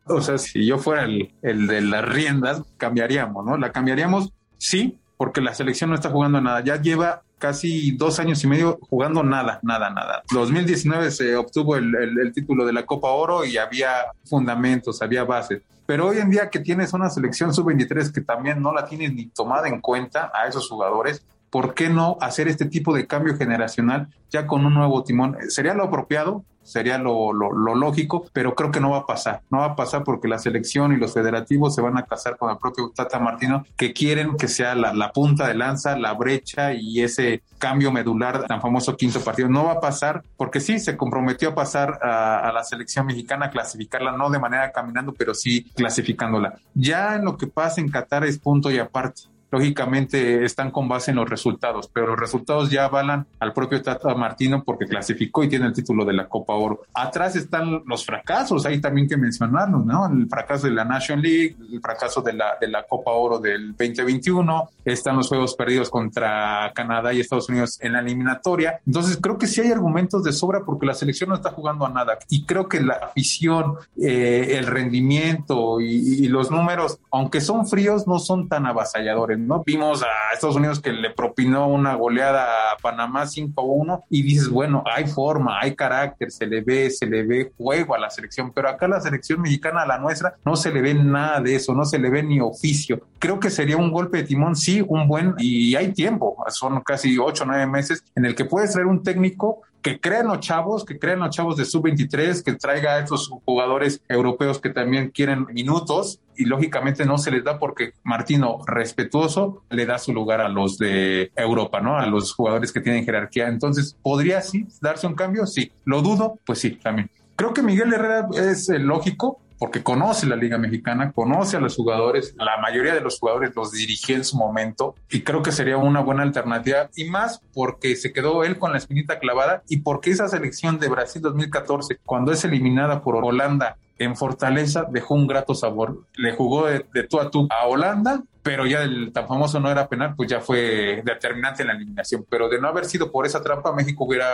O 0.06 0.20
sea, 0.20 0.38
si 0.38 0.66
yo 0.66 0.78
fuera 0.78 1.04
el, 1.04 1.32
el 1.42 1.66
de 1.66 1.80
las 1.80 2.04
riendas, 2.04 2.62
cambiaríamos, 2.76 3.44
¿no? 3.44 3.56
La 3.56 3.70
cambiaríamos, 3.70 4.32
sí, 4.56 4.98
porque 5.16 5.40
la 5.40 5.54
selección 5.54 5.90
no 5.90 5.96
está 5.96 6.10
jugando 6.10 6.40
nada. 6.40 6.62
Ya 6.62 6.80
lleva 6.80 7.22
casi 7.38 7.92
dos 7.92 8.18
años 8.18 8.42
y 8.44 8.46
medio 8.46 8.78
jugando 8.88 9.22
nada, 9.22 9.60
nada, 9.62 9.90
nada. 9.90 10.22
2019 10.32 11.10
se 11.10 11.36
obtuvo 11.36 11.76
el, 11.76 11.94
el, 11.94 12.32
título 12.32 12.64
de 12.64 12.72
la 12.72 12.86
Copa 12.86 13.08
Oro 13.08 13.44
y 13.44 13.58
había 13.58 14.06
fundamentos, 14.24 15.02
había 15.02 15.24
bases. 15.24 15.62
Pero 15.86 16.08
hoy 16.08 16.18
en 16.18 16.30
día 16.30 16.50
que 16.50 16.58
tienes 16.58 16.92
una 16.92 17.10
selección 17.10 17.54
sub-23 17.54 18.12
que 18.12 18.20
también 18.20 18.60
no 18.60 18.72
la 18.72 18.86
tienes 18.86 19.12
ni 19.14 19.26
tomada 19.26 19.68
en 19.68 19.80
cuenta 19.80 20.32
a 20.34 20.48
esos 20.48 20.68
jugadores, 20.68 21.24
¿por 21.50 21.74
qué 21.74 21.88
no 21.88 22.18
hacer 22.20 22.48
este 22.48 22.66
tipo 22.66 22.94
de 22.94 23.06
cambio 23.06 23.36
generacional 23.36 24.08
ya 24.30 24.46
con 24.46 24.66
un 24.66 24.74
nuevo 24.74 25.02
timón? 25.04 25.36
Sería 25.48 25.74
lo 25.74 25.84
apropiado, 25.84 26.44
sería 26.66 26.98
lo, 26.98 27.32
lógico, 27.32 28.26
pero 28.32 28.54
creo 28.54 28.70
que 28.70 28.80
no 28.80 28.90
va 28.90 28.98
a 28.98 29.06
pasar. 29.06 29.42
No 29.50 29.58
va 29.58 29.66
a 29.66 29.76
pasar 29.76 30.02
porque 30.04 30.28
la 30.28 30.38
selección 30.38 30.92
y 30.92 30.96
los 30.96 31.14
federativos 31.14 31.74
se 31.74 31.80
van 31.80 31.96
a 31.96 32.02
casar 32.02 32.36
con 32.36 32.50
el 32.50 32.58
propio 32.58 32.90
Tata 32.94 33.18
Martino, 33.20 33.64
que 33.76 33.92
quieren 33.92 34.36
que 34.36 34.48
sea 34.48 34.74
la, 34.74 35.12
punta 35.12 35.46
de 35.46 35.54
lanza, 35.54 35.96
la 35.96 36.12
brecha 36.12 36.72
y 36.74 37.00
ese 37.00 37.42
cambio 37.58 37.92
medular 37.92 38.46
tan 38.46 38.60
famoso 38.60 38.96
quinto 38.96 39.20
partido. 39.20 39.48
No 39.48 39.64
va 39.64 39.72
a 39.72 39.80
pasar 39.80 40.22
porque 40.36 40.60
sí, 40.60 40.80
se 40.80 40.96
comprometió 40.96 41.50
a 41.50 41.54
pasar 41.54 42.00
a, 42.02 42.40
a 42.40 42.52
la 42.52 42.64
selección 42.64 43.06
mexicana, 43.06 43.50
clasificarla 43.50 44.12
no 44.12 44.28
de 44.28 44.40
manera 44.40 44.72
caminando, 44.72 45.14
pero 45.14 45.34
sí 45.34 45.70
clasificándola. 45.74 46.58
Ya 46.74 47.14
en 47.14 47.24
lo 47.24 47.36
que 47.36 47.46
pasa 47.46 47.80
en 47.80 47.88
Qatar 47.88 48.24
es 48.24 48.38
punto 48.38 48.70
y 48.70 48.78
aparte 48.78 49.35
lógicamente 49.50 50.44
están 50.44 50.70
con 50.70 50.88
base 50.88 51.10
en 51.10 51.16
los 51.16 51.28
resultados, 51.28 51.88
pero 51.92 52.08
los 52.08 52.18
resultados 52.18 52.70
ya 52.70 52.84
avalan 52.84 53.26
al 53.40 53.52
propio 53.52 53.82
Tata 53.82 54.14
Martino 54.14 54.62
porque 54.64 54.86
clasificó 54.86 55.44
y 55.44 55.48
tiene 55.48 55.66
el 55.66 55.72
título 55.72 56.04
de 56.04 56.12
la 56.12 56.28
Copa 56.28 56.54
Oro. 56.54 56.82
Atrás 56.94 57.36
están 57.36 57.82
los 57.86 58.04
fracasos, 58.04 58.66
hay 58.66 58.80
también 58.80 59.08
que 59.08 59.16
mencionarlos, 59.16 59.84
¿no? 59.84 60.06
El 60.06 60.28
fracaso 60.28 60.66
de 60.66 60.74
la 60.74 60.84
National 60.84 61.22
League, 61.22 61.56
el 61.72 61.80
fracaso 61.80 62.20
de 62.22 62.32
la, 62.32 62.56
de 62.60 62.68
la 62.68 62.84
Copa 62.84 63.12
Oro 63.12 63.38
del 63.38 63.70
2021, 63.70 64.70
están 64.84 65.16
los 65.16 65.28
juegos 65.28 65.54
perdidos 65.54 65.90
contra 65.90 66.72
Canadá 66.74 67.12
y 67.12 67.20
Estados 67.20 67.48
Unidos 67.48 67.78
en 67.80 67.92
la 67.92 68.00
eliminatoria. 68.00 68.80
Entonces 68.86 69.18
creo 69.20 69.38
que 69.38 69.46
sí 69.46 69.60
hay 69.60 69.70
argumentos 69.70 70.22
de 70.24 70.32
sobra 70.32 70.62
porque 70.64 70.86
la 70.86 70.94
selección 70.94 71.30
no 71.30 71.36
está 71.36 71.50
jugando 71.50 71.86
a 71.86 71.90
nada 71.90 72.18
y 72.28 72.44
creo 72.44 72.68
que 72.68 72.80
la 72.80 72.94
afición, 72.94 73.76
eh, 74.00 74.56
el 74.58 74.66
rendimiento 74.66 75.80
y, 75.80 76.24
y 76.24 76.28
los 76.28 76.50
números, 76.50 76.98
aunque 77.10 77.40
son 77.40 77.66
fríos, 77.66 78.06
no 78.06 78.18
son 78.18 78.48
tan 78.48 78.66
avasalladores. 78.66 79.35
¿No? 79.38 79.62
Vimos 79.64 80.02
a 80.02 80.32
Estados 80.32 80.56
Unidos 80.56 80.80
que 80.80 80.92
le 80.92 81.10
propinó 81.10 81.68
una 81.68 81.94
goleada 81.94 82.72
a 82.72 82.76
Panamá 82.76 83.24
5-1 83.24 84.04
y 84.10 84.22
dices, 84.22 84.48
bueno, 84.48 84.82
hay 84.86 85.06
forma, 85.06 85.58
hay 85.60 85.74
carácter, 85.74 86.30
se 86.30 86.46
le 86.46 86.60
ve, 86.60 86.90
se 86.90 87.06
le 87.06 87.24
ve 87.24 87.52
juego 87.56 87.94
a 87.94 87.98
la 87.98 88.10
selección, 88.10 88.52
pero 88.52 88.68
acá 88.68 88.88
la 88.88 89.00
selección 89.00 89.40
mexicana, 89.40 89.86
la 89.86 89.98
nuestra, 89.98 90.34
no 90.44 90.56
se 90.56 90.72
le 90.72 90.80
ve 90.80 90.94
nada 90.94 91.40
de 91.40 91.56
eso, 91.56 91.74
no 91.74 91.84
se 91.84 91.98
le 91.98 92.10
ve 92.10 92.22
ni 92.22 92.40
oficio. 92.40 93.00
Creo 93.18 93.40
que 93.40 93.50
sería 93.50 93.76
un 93.76 93.90
golpe 93.90 94.18
de 94.18 94.24
timón, 94.24 94.56
sí, 94.56 94.84
un 94.86 95.08
buen, 95.08 95.34
y 95.38 95.74
hay 95.76 95.92
tiempo, 95.92 96.36
son 96.48 96.80
casi 96.80 97.18
8 97.18 97.44
o 97.44 97.46
9 97.46 97.66
meses 97.66 98.04
en 98.14 98.24
el 98.24 98.34
que 98.34 98.44
puedes 98.44 98.72
traer 98.72 98.86
un 98.86 99.02
técnico 99.02 99.62
que 99.82 100.00
crean 100.00 100.26
los 100.26 100.40
chavos, 100.40 100.84
que 100.84 100.98
crean 100.98 101.20
los 101.20 101.30
chavos 101.30 101.56
de 101.56 101.64
sub-23, 101.64 102.42
que 102.42 102.54
traiga 102.54 102.94
a 102.94 102.98
estos 103.00 103.28
jugadores 103.44 104.02
europeos 104.08 104.60
que 104.60 104.70
también 104.70 105.10
quieren 105.10 105.46
minutos 105.52 106.20
y 106.36 106.44
lógicamente 106.44 107.06
no 107.06 107.18
se 107.18 107.30
les 107.30 107.44
da 107.44 107.58
porque 107.58 107.92
Martino, 108.02 108.58
respetuoso, 108.66 109.62
le 109.70 109.86
da 109.86 109.98
su 109.98 110.12
lugar 110.12 110.40
a 110.40 110.48
los 110.48 110.76
de 110.78 111.30
Europa, 111.36 111.80
¿no? 111.80 111.96
A 111.96 112.06
los 112.06 112.34
jugadores 112.34 112.72
que 112.72 112.80
tienen 112.80 113.04
jerarquía. 113.04 113.48
Entonces, 113.48 113.96
¿podría 114.02 114.42
sí 114.42 114.66
darse 114.80 115.06
un 115.06 115.14
cambio? 115.14 115.46
Sí. 115.46 115.72
¿Lo 115.84 116.02
dudo? 116.02 116.38
Pues 116.44 116.58
sí, 116.58 116.72
también. 116.72 117.10
Creo 117.36 117.52
que 117.52 117.62
Miguel 117.62 117.92
Herrera 117.92 118.28
es 118.34 118.68
eh, 118.68 118.78
lógico, 118.78 119.40
porque 119.58 119.82
conoce 119.82 120.26
la 120.26 120.36
Liga 120.36 120.58
Mexicana, 120.58 121.12
conoce 121.12 121.56
a 121.56 121.60
los 121.60 121.76
jugadores, 121.76 122.34
la 122.36 122.58
mayoría 122.58 122.94
de 122.94 123.00
los 123.00 123.18
jugadores 123.18 123.54
los 123.54 123.72
dirigió 123.72 124.16
en 124.16 124.24
su 124.24 124.36
momento 124.36 124.94
y 125.10 125.22
creo 125.22 125.42
que 125.42 125.52
sería 125.52 125.76
una 125.76 126.00
buena 126.00 126.22
alternativa 126.22 126.90
y 126.94 127.04
más 127.04 127.40
porque 127.54 127.96
se 127.96 128.12
quedó 128.12 128.44
él 128.44 128.58
con 128.58 128.72
la 128.72 128.78
espinita 128.78 129.18
clavada 129.18 129.62
y 129.68 129.78
porque 129.78 130.10
esa 130.10 130.28
selección 130.28 130.78
de 130.78 130.88
Brasil 130.88 131.22
2014, 131.22 131.98
cuando 132.04 132.32
es 132.32 132.44
eliminada 132.44 133.02
por 133.02 133.16
Holanda 133.16 133.76
en 133.98 134.16
Fortaleza 134.16 134.86
dejó 134.90 135.14
un 135.14 135.26
grato 135.26 135.54
sabor. 135.54 136.04
Le 136.16 136.32
jugó 136.32 136.66
de, 136.66 136.80
tú 137.08 137.20
a 137.20 137.30
tú 137.30 137.48
a 137.50 137.66
Holanda, 137.66 138.22
pero 138.42 138.66
ya 138.66 138.82
el 138.82 139.12
tan 139.12 139.26
famoso 139.26 139.58
no 139.58 139.70
era 139.70 139.88
penal, 139.88 140.14
pues 140.16 140.30
ya 140.30 140.40
fue 140.40 141.02
determinante 141.04 141.62
en 141.62 141.68
la 141.68 141.74
eliminación. 141.74 142.26
Pero 142.28 142.48
de 142.48 142.60
no 142.60 142.68
haber 142.68 142.84
sido 142.84 143.10
por 143.10 143.26
esa 143.26 143.42
trampa, 143.42 143.72
México 143.72 144.04
hubiera, 144.04 144.28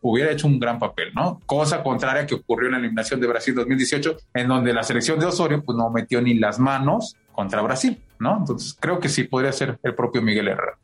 hubiera 0.00 0.30
hecho 0.30 0.46
un 0.46 0.58
gran 0.58 0.78
papel, 0.78 1.12
¿no? 1.14 1.40
Cosa 1.46 1.82
contraria 1.82 2.26
que 2.26 2.34
ocurrió 2.34 2.68
en 2.68 2.72
la 2.72 2.78
eliminación 2.78 3.20
de 3.20 3.26
Brasil 3.26 3.54
2018, 3.54 4.16
en 4.34 4.48
donde 4.48 4.72
la 4.72 4.82
selección 4.82 5.18
de 5.18 5.26
Osorio 5.26 5.62
pues 5.62 5.78
no 5.78 5.90
metió 5.90 6.20
ni 6.20 6.34
las 6.34 6.58
manos 6.58 7.16
contra 7.32 7.62
Brasil, 7.62 8.02
¿no? 8.18 8.38
Entonces 8.38 8.76
creo 8.78 8.98
que 8.98 9.08
sí 9.08 9.24
podría 9.24 9.52
ser 9.52 9.78
el 9.82 9.94
propio 9.94 10.22
Miguel 10.22 10.48
Herrera. 10.48 10.78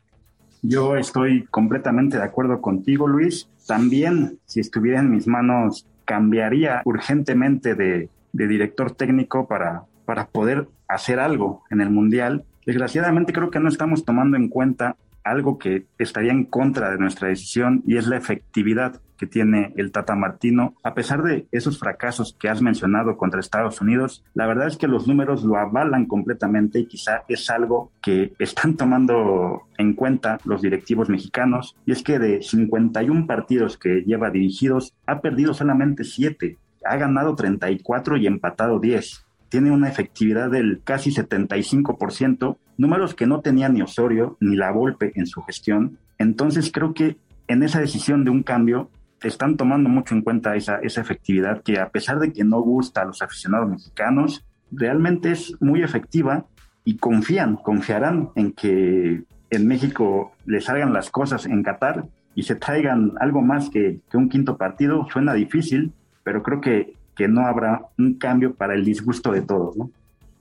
Yo 0.63 0.97
estoy 0.97 1.47
completamente 1.47 2.19
de 2.19 2.25
acuerdo 2.25 2.61
contigo, 2.61 3.09
Luis. 3.09 3.49
También, 3.67 4.39
si 4.45 4.61
estuviera 4.61 5.01
en 5.01 5.11
mis 5.11 5.27
manos 5.27 5.87
cambiaría 6.05 6.83
urgentemente 6.85 7.75
de, 7.75 8.09
de 8.33 8.47
director 8.47 8.93
técnico 8.93 9.47
para, 9.49 9.85
para 10.05 10.29
poder 10.29 10.69
hacer 10.89 11.21
algo 11.21 11.65
en 11.71 11.81
el 11.81 11.91
Mundial. 11.91 12.45
Desgraciadamente 12.67 13.33
creo 13.33 13.51
que 13.51 13.61
no 13.61 13.69
estamos 13.69 14.05
tomando 14.05 14.37
en 14.37 14.49
cuenta 14.49 14.97
algo 15.25 15.59
que 15.59 15.87
estaría 15.99 16.33
en 16.33 16.45
contra 16.45 16.91
de 16.91 16.99
nuestra 16.99 17.29
decisión 17.29 17.83
y 17.87 17.97
es 17.97 18.07
la 18.07 18.17
efectividad 18.17 19.01
que 19.21 19.27
tiene 19.27 19.75
el 19.77 19.93
Tata 19.93 20.17
Martino. 20.17 20.75
A 20.83 20.95
pesar 20.95 21.23
de 21.23 21.47
esos 21.53 21.79
fracasos 21.79 22.35
que 22.41 22.49
has 22.49 22.63
mencionado 22.63 23.19
contra 23.19 23.39
Estados 23.39 23.83
Unidos, 23.83 24.25
la 24.33 24.47
verdad 24.47 24.67
es 24.67 24.79
que 24.79 24.89
los 24.89 25.07
números 25.07 25.45
lo 25.45 25.59
avalan 25.59 26.07
completamente 26.07 26.79
y 26.79 26.87
quizá 26.87 27.25
es 27.29 27.51
algo 27.51 27.93
que 28.01 28.33
están 28.39 28.77
tomando 28.77 29.65
en 29.77 29.93
cuenta 29.93 30.39
los 30.45 30.63
directivos 30.63 31.11
mexicanos. 31.11 31.77
Y 31.85 31.93
es 31.93 32.03
que 32.03 32.19
de 32.19 32.43
51 32.43 33.27
partidos 33.27 33.77
que 33.77 34.03
lleva 34.07 34.31
dirigidos, 34.31 34.95
ha 35.07 35.21
perdido 35.21 35.53
solamente 35.53 36.05
7, 36.05 36.57
ha 36.85 36.97
ganado 36.97 37.35
34 37.35 38.17
y 38.17 38.27
empatado 38.27 38.79
10 38.81 39.27
tiene 39.51 39.73
una 39.73 39.89
efectividad 39.89 40.49
del 40.49 40.81
casi 40.83 41.11
75%, 41.11 42.57
números 42.79 43.15
que 43.15 43.27
no 43.27 43.41
tenía 43.41 43.69
ni 43.69 43.83
Osorio 43.83 44.39
ni 44.41 44.57
la 44.57 44.71
Volpe 44.71 45.13
en 45.17 45.27
su 45.27 45.43
gestión. 45.43 45.99
Entonces 46.19 46.71
creo 46.73 46.95
que 46.95 47.19
en 47.49 47.63
esa 47.65 47.81
decisión 47.81 48.25
de 48.25 48.31
un 48.31 48.43
cambio 48.45 48.91
están 49.21 49.57
tomando 49.57 49.91
mucho 49.91 50.15
en 50.15 50.23
cuenta 50.23 50.57
esa, 50.57 50.77
esa 50.77 51.01
efectividad 51.01 51.63
que 51.63 51.79
a 51.81 51.91
pesar 51.91 52.21
de 52.21 52.33
que 52.33 52.45
no 52.45 52.61
gusta 52.63 53.03
a 53.03 53.05
los 53.05 53.21
aficionados 53.21 53.69
mexicanos, 53.69 54.47
realmente 54.71 55.33
es 55.33 55.55
muy 55.61 55.83
efectiva 55.83 56.47
y 56.85 56.97
confían, 56.97 57.57
confiarán 57.57 58.31
en 58.37 58.53
que 58.53 59.25
en 59.51 59.67
México 59.67 60.33
les 60.47 60.65
salgan 60.65 60.93
las 60.93 61.11
cosas 61.11 61.45
en 61.45 61.65
Qatar 61.65 62.07
y 62.37 62.45
se 62.45 62.55
traigan 62.55 63.15
algo 63.19 63.43
más 63.43 63.69
que, 63.69 63.99
que 64.09 64.17
un 64.17 64.29
quinto 64.29 64.57
partido. 64.57 65.09
Suena 65.11 65.35
difícil, 65.35 65.93
pero 66.23 66.43
creo 66.43 66.61
que 66.61 66.95
que 67.21 67.29
no 67.29 67.47
habrá 67.47 67.83
un 67.99 68.15
cambio 68.15 68.55
para 68.55 68.73
el 68.73 68.83
disgusto 68.83 69.31
de 69.31 69.43
todos, 69.43 69.77
¿no? 69.77 69.91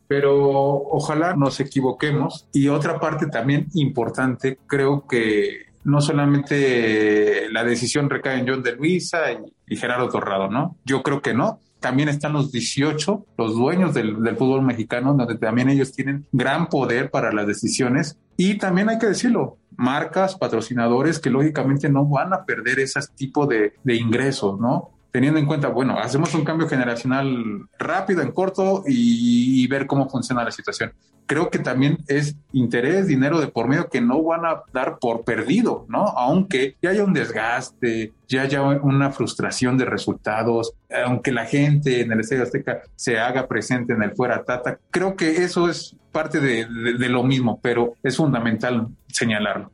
Pero 0.07 0.33
ojalá 0.33 1.35
nos 1.35 1.59
equivoquemos. 1.59 2.47
Y 2.53 2.69
otra 2.69 3.01
parte 3.01 3.27
también 3.27 3.67
importante, 3.73 4.57
creo 4.65 5.05
que 5.05 5.65
no 5.83 5.99
solamente 5.99 7.49
la 7.51 7.65
decisión 7.65 8.09
recae 8.09 8.39
en 8.39 8.47
John 8.47 8.63
de 8.63 8.77
Luisa 8.77 9.23
y, 9.67 9.75
Gerardo 9.75 10.07
Torrado, 10.07 10.49
¿no? 10.49 10.77
Yo 10.85 11.03
creo 11.03 11.21
que 11.21 11.33
no. 11.33 11.59
También 11.81 12.07
están 12.07 12.31
los 12.31 12.49
18, 12.49 13.25
los 13.37 13.55
dueños 13.55 13.93
del, 13.93 14.15
fútbol 14.37 14.61
mexicano, 14.61 15.13
donde 15.13 15.37
también 15.37 15.67
ellos 15.67 15.91
tienen 15.91 16.25
gran 16.31 16.67
poder 16.67 17.11
para 17.11 17.33
las 17.33 17.45
decisiones. 17.45 18.17
Y 18.37 18.57
también 18.57 18.87
hay 18.87 18.99
que 18.99 19.07
decirlo, 19.07 19.57
marcas, 19.75 20.37
patrocinadores 20.37 21.19
que 21.19 21.29
lógicamente 21.29 21.89
no 21.89 22.05
van 22.05 22.31
a 22.31 22.45
perder 22.45 22.79
ese 22.79 23.01
tipo 23.17 23.45
de 23.45 23.73
ingresos, 23.85 24.57
¿no? 24.61 24.91
Teniendo 25.11 25.39
en 25.39 25.45
cuenta, 25.45 25.69
bueno, 25.69 25.97
hacemos 25.97 26.33
un 26.33 26.43
cambio 26.43 26.67
generacional 26.67 27.67
rápido, 27.77 28.21
en 28.21 28.31
corto 28.31 28.83
y, 28.85 29.67
ver 29.67 29.85
cómo 29.85 30.09
funciona 30.09 30.43
la 30.43 30.51
situación. 30.51 30.93
Creo 31.27 31.51
que 31.51 31.59
también 31.59 31.99
es 32.07 32.35
interés, 32.53 33.05
dinero 33.05 33.39
de 33.39 33.47
por 33.47 33.67
medio 33.67 33.87
que 33.87 34.01
no 34.01 34.23
van 34.23 34.45
a 34.45 34.63
dar 34.73 34.97
por 34.99 35.23
perdido, 35.23 35.85
¿no? 35.87 36.05
Aunque 36.05 36.75
ya 36.81 36.89
haya 36.89 37.03
un 37.03 37.13
desgaste, 37.13 38.13
ya 38.27 38.41
haya 38.41 38.63
una 38.63 39.11
frustración 39.11 39.77
de 39.77 39.85
resultados, 39.85 40.73
aunque 41.05 41.31
la 41.31 41.45
gente 41.45 42.01
en 42.01 42.11
el 42.11 42.21
Estadio 42.21 42.43
Azteca 42.43 42.81
se 42.95 43.19
haga 43.19 43.47
presente 43.47 43.93
en 43.93 44.01
el 44.01 44.15
fuera 44.15 44.43
Tata, 44.43 44.79
creo 44.89 45.15
que 45.15 45.43
eso 45.43 45.69
es 45.69 45.95
parte 46.11 46.39
de 46.39 47.09
lo 47.09 47.23
mismo, 47.23 47.59
pero 47.61 47.93
es 48.01 48.17
fundamental 48.17 48.87
señalarlo. 49.07 49.71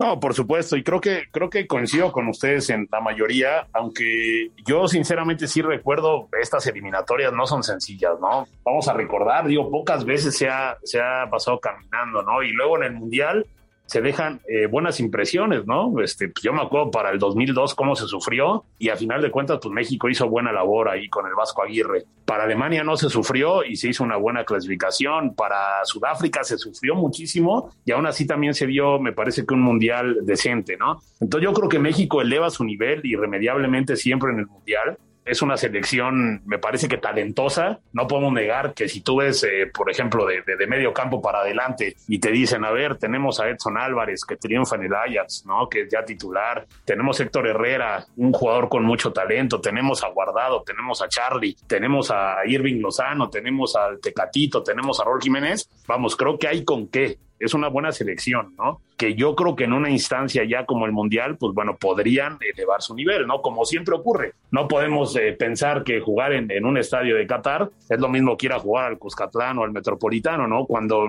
No, 0.00 0.18
por 0.18 0.32
supuesto, 0.32 0.78
y 0.78 0.82
creo 0.82 0.98
que 0.98 1.24
creo 1.30 1.50
que 1.50 1.66
coincido 1.66 2.10
con 2.10 2.26
ustedes 2.26 2.70
en 2.70 2.88
la 2.90 3.02
mayoría, 3.02 3.66
aunque 3.74 4.50
yo 4.66 4.88
sinceramente 4.88 5.46
sí 5.46 5.60
recuerdo 5.60 6.26
estas 6.40 6.66
eliminatorias 6.66 7.34
no 7.34 7.46
son 7.46 7.62
sencillas, 7.62 8.12
¿no? 8.18 8.48
Vamos 8.64 8.88
a 8.88 8.94
recordar, 8.94 9.46
digo, 9.46 9.70
pocas 9.70 10.06
veces 10.06 10.34
se 10.38 10.48
ha, 10.48 10.78
se 10.84 10.98
ha 11.02 11.28
pasado 11.30 11.60
caminando, 11.60 12.22
¿no? 12.22 12.42
Y 12.42 12.50
luego 12.52 12.78
en 12.78 12.84
el 12.84 12.92
Mundial 12.94 13.46
se 13.90 14.00
dejan 14.00 14.40
eh, 14.46 14.66
buenas 14.66 15.00
impresiones, 15.00 15.66
¿no? 15.66 16.00
Este, 16.00 16.28
pues, 16.28 16.44
yo 16.44 16.52
me 16.52 16.62
acuerdo 16.62 16.92
para 16.92 17.10
el 17.10 17.18
2002 17.18 17.74
cómo 17.74 17.96
se 17.96 18.06
sufrió 18.06 18.64
y 18.78 18.88
a 18.88 18.94
final 18.94 19.20
de 19.20 19.32
cuentas 19.32 19.58
pues 19.60 19.74
México 19.74 20.08
hizo 20.08 20.28
buena 20.28 20.52
labor 20.52 20.88
ahí 20.88 21.08
con 21.08 21.26
el 21.26 21.34
Vasco 21.34 21.64
Aguirre. 21.64 22.04
Para 22.24 22.44
Alemania 22.44 22.84
no 22.84 22.96
se 22.96 23.10
sufrió 23.10 23.64
y 23.64 23.74
se 23.74 23.88
hizo 23.88 24.04
una 24.04 24.16
buena 24.16 24.44
clasificación. 24.44 25.34
Para 25.34 25.84
Sudáfrica 25.84 26.44
se 26.44 26.56
sufrió 26.56 26.94
muchísimo 26.94 27.72
y 27.84 27.90
aún 27.90 28.06
así 28.06 28.28
también 28.28 28.54
se 28.54 28.64
vio, 28.64 29.00
me 29.00 29.12
parece 29.12 29.44
que 29.44 29.54
un 29.54 29.62
mundial 29.62 30.18
decente, 30.22 30.76
¿no? 30.76 31.02
Entonces 31.20 31.48
yo 31.48 31.52
creo 31.52 31.68
que 31.68 31.80
México 31.80 32.22
eleva 32.22 32.48
su 32.50 32.62
nivel 32.62 33.00
irremediablemente 33.02 33.96
siempre 33.96 34.30
en 34.30 34.38
el 34.38 34.46
mundial 34.46 34.98
es 35.24 35.42
una 35.42 35.56
selección, 35.56 36.42
me 36.46 36.58
parece 36.58 36.88
que 36.88 36.96
talentosa. 36.98 37.80
No 37.92 38.06
podemos 38.06 38.32
negar 38.32 38.74
que 38.74 38.88
si 38.88 39.00
tú 39.00 39.16
ves, 39.16 39.44
eh, 39.44 39.70
por 39.72 39.90
ejemplo, 39.90 40.26
de, 40.26 40.66
medio 40.66 40.92
campo 40.92 41.20
para 41.20 41.40
adelante 41.40 41.96
y 42.06 42.18
te 42.20 42.30
dicen, 42.30 42.64
a 42.64 42.70
ver, 42.70 42.96
tenemos 42.96 43.40
a 43.40 43.48
Edson 43.48 43.76
Álvarez 43.76 44.24
que 44.24 44.36
triunfa 44.36 44.76
en 44.76 44.84
el 44.84 44.94
Ajax, 44.94 45.44
¿no? 45.46 45.68
Que 45.68 45.82
es 45.82 45.88
ya 45.90 46.04
titular. 46.04 46.66
Tenemos 46.84 47.18
a 47.18 47.24
Héctor 47.24 47.48
Herrera, 47.48 48.06
un 48.16 48.32
jugador 48.32 48.68
con 48.68 48.84
mucho 48.84 49.12
talento. 49.12 49.60
Tenemos 49.60 50.04
a 50.04 50.08
Guardado, 50.08 50.62
tenemos 50.62 51.02
a 51.02 51.08
Charlie, 51.08 51.56
tenemos 51.66 52.10
a 52.10 52.36
Irving 52.46 52.80
Lozano, 52.80 53.30
tenemos 53.30 53.76
al 53.76 54.00
Tecatito, 54.00 54.62
tenemos 54.62 55.00
a 55.00 55.04
Rol 55.04 55.20
Jiménez. 55.20 55.68
Vamos, 55.86 56.16
creo 56.16 56.38
que 56.38 56.48
hay 56.48 56.64
con 56.64 56.88
qué 56.88 57.18
es 57.40 57.54
una 57.54 57.68
buena 57.68 57.90
selección, 57.90 58.54
¿no? 58.58 58.82
Que 58.98 59.14
yo 59.14 59.34
creo 59.34 59.56
que 59.56 59.64
en 59.64 59.72
una 59.72 59.90
instancia 59.90 60.44
ya 60.44 60.66
como 60.66 60.84
el 60.84 60.92
Mundial, 60.92 61.38
pues 61.38 61.54
bueno, 61.54 61.76
podrían 61.78 62.38
elevar 62.54 62.82
su 62.82 62.94
nivel, 62.94 63.26
¿no? 63.26 63.40
Como 63.40 63.64
siempre 63.64 63.94
ocurre. 63.94 64.34
No 64.50 64.68
podemos 64.68 65.16
eh, 65.16 65.32
pensar 65.32 65.82
que 65.82 66.00
jugar 66.00 66.34
en, 66.34 66.64
un 66.64 66.76
estadio 66.76 67.16
de 67.16 67.26
Qatar 67.26 67.70
es 67.88 67.98
lo 67.98 68.08
mismo 68.08 68.36
que 68.36 68.46
ir 68.46 68.52
a 68.52 68.58
jugar 68.58 68.84
al 68.84 68.98
Cuscatlán 68.98 69.58
o 69.58 69.64
al 69.64 69.72
Metropolitano, 69.72 70.46
¿no? 70.46 70.66
Cuando 70.66 71.06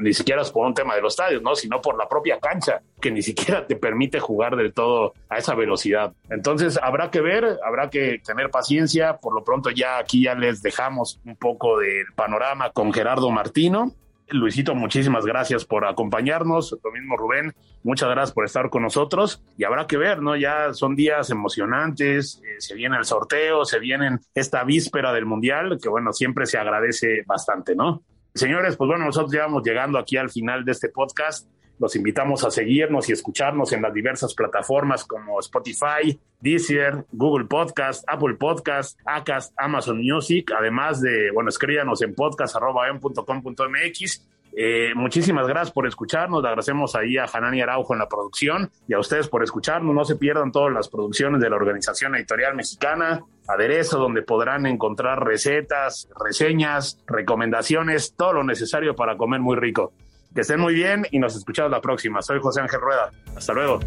ni 0.00 0.14
siquiera 0.14 0.40
es 0.40 0.50
por 0.50 0.66
un 0.66 0.72
tema 0.72 0.94
de 0.94 1.02
los 1.02 1.12
estadios, 1.12 1.42
¿no? 1.42 1.54
Sino 1.54 1.82
por 1.82 1.98
la 1.98 2.08
propia 2.08 2.38
cancha, 2.40 2.80
que 3.00 3.10
ni 3.10 3.20
siquiera 3.20 3.66
te 3.66 3.76
permite 3.76 4.20
jugar 4.20 4.56
del 4.56 4.72
todo 4.72 5.12
a 5.28 5.36
esa 5.36 5.54
velocidad. 5.54 6.14
Entonces, 6.30 6.78
habrá 6.82 7.10
que 7.10 7.20
ver, 7.20 7.58
habrá 7.62 7.90
que 7.90 8.20
tener 8.24 8.50
paciencia. 8.50 9.18
Por 9.18 9.34
lo 9.34 9.44
pronto 9.44 9.68
ya 9.68 9.98
aquí 9.98 10.22
ya 10.22 10.34
les 10.34 10.62
dejamos 10.62 11.20
un 11.26 11.36
poco 11.36 11.78
del 11.78 12.06
panorama 12.14 12.70
con 12.70 12.90
Gerardo 12.90 13.30
Martino 13.30 13.92
Luisito, 14.28 14.74
muchísimas 14.74 15.26
gracias 15.26 15.64
por 15.64 15.84
acompañarnos. 15.84 16.76
Lo 16.82 16.90
mismo, 16.92 17.16
Rubén, 17.16 17.54
muchas 17.82 18.08
gracias 18.08 18.32
por 18.32 18.44
estar 18.44 18.70
con 18.70 18.82
nosotros. 18.82 19.42
Y 19.58 19.64
habrá 19.64 19.86
que 19.86 19.96
ver, 19.96 20.22
¿no? 20.22 20.34
Ya 20.36 20.72
son 20.72 20.96
días 20.96 21.30
emocionantes, 21.30 22.40
eh, 22.44 22.56
se 22.58 22.74
viene 22.74 22.96
el 22.96 23.04
sorteo, 23.04 23.64
se 23.64 23.78
viene 23.78 24.18
esta 24.34 24.64
víspera 24.64 25.12
del 25.12 25.26
Mundial, 25.26 25.78
que 25.80 25.88
bueno, 25.88 26.12
siempre 26.12 26.46
se 26.46 26.58
agradece 26.58 27.22
bastante, 27.26 27.74
¿no? 27.74 28.02
Señores, 28.34 28.76
pues 28.76 28.88
bueno, 28.88 29.04
nosotros 29.04 29.32
ya 29.32 29.42
vamos 29.42 29.62
llegando 29.62 29.98
aquí 29.98 30.16
al 30.16 30.30
final 30.30 30.64
de 30.64 30.72
este 30.72 30.88
podcast. 30.88 31.48
Los 31.78 31.96
invitamos 31.96 32.44
a 32.44 32.50
seguirnos 32.50 33.08
y 33.08 33.12
escucharnos 33.12 33.72
en 33.72 33.82
las 33.82 33.92
diversas 33.92 34.34
plataformas 34.34 35.04
como 35.04 35.40
Spotify, 35.40 36.18
Deezer, 36.40 37.04
Google 37.12 37.46
Podcast, 37.46 38.04
Apple 38.06 38.34
Podcast, 38.34 38.98
Acast, 39.04 39.52
Amazon 39.56 39.98
Music, 39.98 40.52
además 40.56 41.00
de, 41.00 41.30
bueno, 41.32 41.48
escríbanos 41.48 42.02
en 42.02 42.14
podcast.com.mx. 42.14 44.28
Eh, 44.56 44.92
muchísimas 44.94 45.48
gracias 45.48 45.72
por 45.72 45.86
escucharnos. 45.86 46.42
Le 46.42 46.48
agradecemos 46.48 46.94
ahí 46.94 47.18
a 47.18 47.24
Hanani 47.24 47.60
Araujo 47.60 47.92
en 47.92 47.98
la 47.98 48.08
producción 48.08 48.70
y 48.86 48.94
a 48.94 49.00
ustedes 49.00 49.28
por 49.28 49.42
escucharnos. 49.42 49.94
No 49.94 50.04
se 50.04 50.16
pierdan 50.16 50.52
todas 50.52 50.72
las 50.72 50.88
producciones 50.88 51.40
de 51.40 51.50
la 51.50 51.56
Organización 51.56 52.14
Editorial 52.14 52.54
Mexicana, 52.54 53.24
Aderezo, 53.48 53.98
donde 53.98 54.22
podrán 54.22 54.66
encontrar 54.66 55.24
recetas, 55.24 56.08
reseñas, 56.22 57.02
recomendaciones, 57.06 58.14
todo 58.16 58.34
lo 58.34 58.44
necesario 58.44 58.94
para 58.94 59.16
comer 59.16 59.40
muy 59.40 59.56
rico. 59.56 59.92
Que 60.34 60.40
estén 60.40 60.58
muy 60.58 60.74
bien 60.74 61.06
y 61.12 61.20
nos 61.20 61.36
escuchamos 61.36 61.70
la 61.70 61.80
próxima. 61.80 62.20
Soy 62.20 62.40
José 62.40 62.60
Ángel 62.60 62.80
Rueda. 62.80 63.12
Hasta 63.36 63.52
luego. 63.52 63.78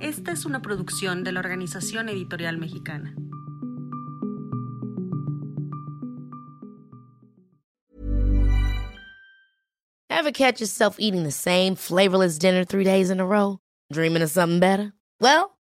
Esta 0.00 0.32
es 0.32 0.46
una 0.46 0.62
producción 0.62 1.24
de 1.24 1.32
la 1.32 1.40
Organización 1.40 2.08
Editorial 2.08 2.56
Mexicana. 2.56 3.14
Ever 10.08 10.32
catch 10.32 10.60
yourself 10.60 10.96
eating 10.98 11.24
the 11.24 11.30
same 11.30 11.74
flavorless 11.74 12.38
dinner 12.38 12.64
three 12.64 12.84
days 12.84 13.10
in 13.10 13.20
a 13.20 13.26
row? 13.26 13.58
Dreaming 13.92 14.22
of 14.22 14.30
something 14.30 14.58
better? 14.58 14.94
Well, 15.20 15.53